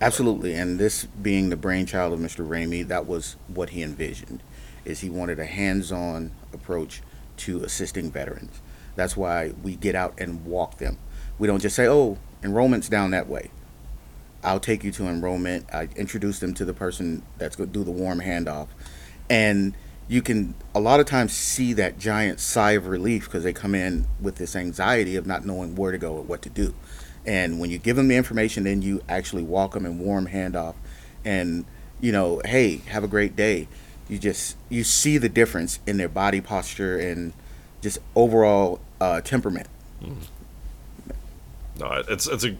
Absolutely, 0.00 0.54
and 0.54 0.78
this 0.78 1.04
being 1.04 1.50
the 1.50 1.56
brainchild 1.56 2.12
of 2.12 2.18
Mr. 2.18 2.46
Ramey, 2.46 2.86
that 2.86 3.06
was 3.06 3.36
what 3.48 3.70
he 3.70 3.82
envisioned. 3.82 4.42
Is 4.84 5.00
he 5.00 5.08
wanted 5.08 5.38
a 5.38 5.46
hands-on 5.46 6.32
approach 6.52 7.02
to 7.38 7.62
assisting 7.64 8.10
veterans. 8.10 8.60
That's 8.96 9.16
why 9.16 9.52
we 9.62 9.76
get 9.76 9.94
out 9.94 10.14
and 10.18 10.44
walk 10.44 10.78
them. 10.78 10.98
We 11.38 11.48
don't 11.48 11.60
just 11.60 11.76
say, 11.76 11.86
"Oh, 11.86 12.18
enrollment's 12.42 12.88
down 12.88 13.10
that 13.12 13.28
way." 13.28 13.50
I'll 14.42 14.60
take 14.60 14.84
you 14.84 14.92
to 14.92 15.06
enrollment. 15.06 15.66
I 15.72 15.88
introduce 15.96 16.38
them 16.38 16.52
to 16.54 16.66
the 16.66 16.74
person 16.74 17.22
that's 17.38 17.56
going 17.56 17.70
to 17.70 17.72
do 17.72 17.82
the 17.82 17.90
warm 17.90 18.20
handoff, 18.20 18.68
and 19.30 19.74
you 20.06 20.22
can 20.22 20.54
a 20.74 20.80
lot 20.80 21.00
of 21.00 21.06
times 21.06 21.32
see 21.32 21.72
that 21.74 21.98
giant 21.98 22.40
sigh 22.40 22.72
of 22.72 22.86
relief 22.86 23.24
because 23.24 23.44
they 23.44 23.52
come 23.52 23.74
in 23.74 24.06
with 24.20 24.36
this 24.36 24.54
anxiety 24.54 25.16
of 25.16 25.26
not 25.26 25.44
knowing 25.46 25.74
where 25.74 25.92
to 25.92 25.98
go 25.98 26.14
or 26.14 26.22
what 26.22 26.42
to 26.42 26.50
do. 26.50 26.74
And 27.26 27.58
when 27.58 27.70
you 27.70 27.78
give 27.78 27.96
them 27.96 28.08
the 28.08 28.16
information, 28.16 28.64
then 28.64 28.82
you 28.82 29.02
actually 29.08 29.42
walk 29.42 29.72
them 29.72 29.86
and 29.86 29.98
warm 29.98 30.28
handoff, 30.28 30.74
and 31.24 31.64
you 32.00 32.12
know, 32.12 32.42
hey, 32.44 32.76
have 32.88 33.02
a 33.02 33.08
great 33.08 33.34
day. 33.34 33.66
You 34.08 34.18
just 34.18 34.56
you 34.68 34.84
see 34.84 35.16
the 35.16 35.30
difference 35.30 35.80
in 35.86 35.96
their 35.96 36.08
body 36.08 36.42
posture 36.42 36.98
and 36.98 37.32
just 37.80 37.98
overall 38.14 38.80
uh, 39.00 39.22
temperament. 39.22 39.68
No, 41.78 42.02
it's 42.08 42.26
it's 42.26 42.44
a 42.44 42.56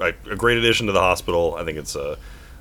a 0.00 0.36
great 0.36 0.58
addition 0.58 0.86
to 0.86 0.92
the 0.92 1.00
hospital. 1.00 1.56
I 1.58 1.64
think 1.64 1.78
it's 1.78 1.96
a, 1.96 2.18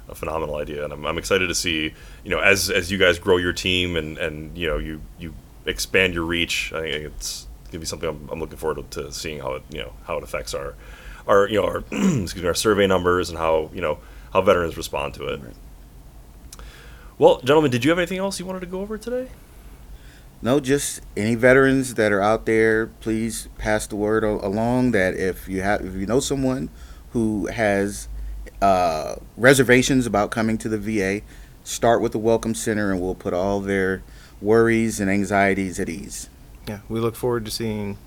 a 0.07 0.15
phenomenal 0.15 0.57
idea, 0.57 0.83
and 0.83 0.93
I'm, 0.93 1.05
I'm 1.05 1.17
excited 1.17 1.47
to 1.47 1.55
see 1.55 1.93
you 2.23 2.29
know 2.29 2.39
as 2.39 2.69
as 2.69 2.91
you 2.91 2.97
guys 2.97 3.19
grow 3.19 3.37
your 3.37 3.53
team 3.53 3.95
and 3.95 4.17
and 4.17 4.57
you 4.57 4.67
know 4.67 4.77
you 4.77 5.01
you 5.19 5.33
expand 5.65 6.13
your 6.13 6.25
reach. 6.25 6.73
I 6.73 6.81
think 6.81 7.05
it's 7.05 7.47
gonna 7.67 7.79
be 7.79 7.85
something 7.85 8.09
I'm, 8.09 8.29
I'm 8.31 8.39
looking 8.39 8.57
forward 8.57 8.91
to, 8.91 9.03
to 9.03 9.11
seeing 9.11 9.39
how 9.39 9.53
it 9.53 9.63
you 9.71 9.79
know 9.79 9.93
how 10.05 10.17
it 10.17 10.23
affects 10.23 10.53
our 10.53 10.75
our 11.27 11.47
you 11.47 11.59
know 11.59 11.65
our 11.65 11.77
excuse 11.91 12.35
me 12.35 12.47
our 12.47 12.53
survey 12.53 12.87
numbers 12.87 13.29
and 13.29 13.37
how 13.37 13.69
you 13.73 13.81
know 13.81 13.99
how 14.31 14.41
veterans 14.41 14.77
respond 14.77 15.13
to 15.15 15.27
it. 15.27 15.41
Well, 17.17 17.39
gentlemen, 17.41 17.69
did 17.71 17.85
you 17.85 17.91
have 17.91 17.99
anything 17.99 18.17
else 18.17 18.39
you 18.39 18.45
wanted 18.45 18.61
to 18.61 18.65
go 18.65 18.81
over 18.81 18.97
today? 18.97 19.29
No, 20.41 20.59
just 20.59 20.99
any 21.15 21.35
veterans 21.35 21.93
that 21.93 22.11
are 22.11 22.19
out 22.19 22.45
there, 22.45 22.87
please 22.87 23.47
pass 23.57 23.87
the 23.87 23.95
word 23.95 24.25
along 24.25 24.91
that 24.91 25.13
if 25.13 25.47
you 25.47 25.61
have 25.61 25.85
if 25.85 25.93
you 25.93 26.05
know 26.05 26.19
someone 26.19 26.69
who 27.11 27.47
has 27.47 28.09
uh, 28.63 29.15
reservations 29.35 30.05
about 30.05 30.31
coming 30.31 30.57
to 30.57 30.69
the 30.69 30.77
VA, 30.77 31.21
start 31.65 32.01
with 32.01 32.13
the 32.13 32.17
Welcome 32.17 32.55
Center, 32.55 32.91
and 32.91 33.01
we'll 33.01 33.13
put 33.13 33.33
all 33.33 33.59
their 33.59 34.03
worries 34.41 35.01
and 35.01 35.11
anxieties 35.11 35.81
at 35.81 35.89
ease. 35.89 36.29
Yeah, 36.65 36.79
we 36.87 37.01
look 37.01 37.15
forward 37.15 37.43
to 37.43 37.51
seeing 37.51 37.97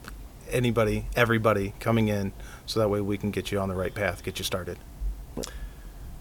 anybody, 0.50 1.04
everybody 1.14 1.74
coming 1.78 2.08
in, 2.08 2.32
so 2.64 2.80
that 2.80 2.88
way 2.88 3.02
we 3.02 3.18
can 3.18 3.30
get 3.30 3.52
you 3.52 3.60
on 3.60 3.68
the 3.68 3.74
right 3.74 3.94
path, 3.94 4.24
get 4.24 4.38
you 4.38 4.46
started. 4.46 4.78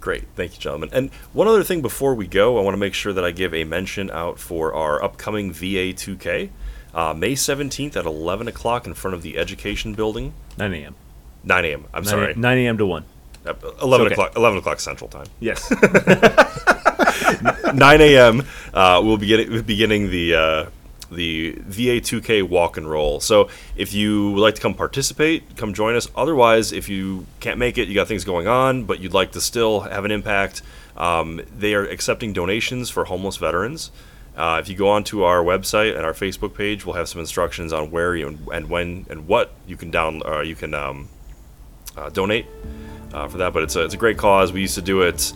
Great. 0.02 0.26
Thank 0.36 0.54
you, 0.56 0.60
gentlemen. 0.60 0.90
And 0.92 1.14
one 1.32 1.48
other 1.48 1.64
thing 1.64 1.82
before 1.82 2.14
we 2.14 2.28
go, 2.28 2.60
I 2.60 2.62
want 2.62 2.74
to 2.74 2.80
make 2.80 2.94
sure 2.94 3.14
that 3.14 3.24
I 3.24 3.32
give 3.32 3.54
a 3.54 3.64
mention 3.64 4.12
out 4.12 4.38
for 4.38 4.74
our 4.74 5.02
upcoming 5.02 5.54
VA 5.54 5.94
2K. 5.96 6.50
Uh, 6.94 7.14
May 7.14 7.34
17th 7.34 7.96
at 7.96 8.06
11 8.06 8.50
o'clock 8.50 8.86
in 8.86 8.96
front 8.96 9.16
of 9.16 9.22
the 9.22 9.38
Education 9.38 9.94
Building. 9.94 10.34
9 10.58 10.74
a.m. 10.74 10.96
9 11.46 11.66
a.m. 11.66 11.86
I'm 11.94 12.04
9 12.04 12.10
sorry. 12.10 12.34
9 12.36 12.58
a.m. 12.58 12.78
to 12.78 12.86
1. 12.86 13.06
Uh, 13.46 13.54
11 13.82 14.06
okay. 14.06 14.14
o'clock 14.14 14.36
11 14.36 14.60
o'clock 14.60 14.80
Central 14.80 15.10
Time. 15.10 15.28
Yes. 15.40 15.72
9 17.74 18.02
a.m. 18.02 18.44
Uh, 18.74 19.02
we'll 19.04 19.18
be 19.18 19.28
getting, 19.28 19.62
beginning 19.64 20.10
the 20.10 20.36
uh, 20.36 20.66
the 21.12 21.52
VA 21.60 22.02
2K 22.02 22.44
walk 22.44 22.78
and 22.78 22.90
roll. 22.90 23.20
So 23.20 23.50
if 23.76 23.94
you 23.94 24.32
would 24.32 24.42
like 24.42 24.56
to 24.56 24.62
come 24.62 24.74
participate, 24.74 25.56
come 25.56 25.74
join 25.74 25.96
us. 25.96 26.08
Otherwise, 26.16 26.72
if 26.72 26.90
you 26.90 27.26
can't 27.40 27.60
make 27.60 27.78
it, 27.78 27.88
you 27.88 27.96
got 27.96 28.08
things 28.08 28.24
going 28.24 28.48
on, 28.48 28.86
but 28.86 29.00
you'd 29.00 29.14
like 29.14 29.32
to 29.34 29.42
still 29.42 29.82
have 29.82 30.06
an 30.06 30.12
impact, 30.12 30.62
um, 30.98 31.42
they 31.56 31.74
are 31.74 31.86
accepting 31.86 32.34
donations 32.34 32.90
for 32.90 33.06
homeless 33.06 33.38
veterans. 33.38 33.92
Uh, 34.36 34.60
if 34.62 34.68
you 34.68 34.76
go 34.76 34.90
onto 34.90 35.24
our 35.24 35.44
website 35.44 35.96
and 35.96 36.06
our 36.06 36.14
Facebook 36.14 36.54
page, 36.54 36.86
we'll 36.86 36.96
have 36.96 37.08
some 37.08 37.22
instructions 37.22 37.72
on 37.72 37.90
where 37.90 38.16
you 38.16 38.38
and 38.52 38.70
when 38.70 39.06
and 39.10 39.28
what 39.28 39.54
you 39.66 39.78
can 39.78 39.92
down 39.92 40.22
uh, 40.26 40.42
you 40.42 40.56
can 40.56 40.74
um, 40.74 41.08
uh, 41.96 42.10
donate 42.10 42.46
uh, 43.16 43.28
for 43.28 43.38
that. 43.38 43.54
But 43.54 43.64
it's 43.64 43.76
a, 43.76 43.84
it's 43.84 43.94
a 43.94 43.98
great 43.98 44.18
cause. 44.18 44.52
We 44.52 44.62
used 44.62 44.76
to 44.76 44.82
do 44.82 45.02
it 45.02 45.34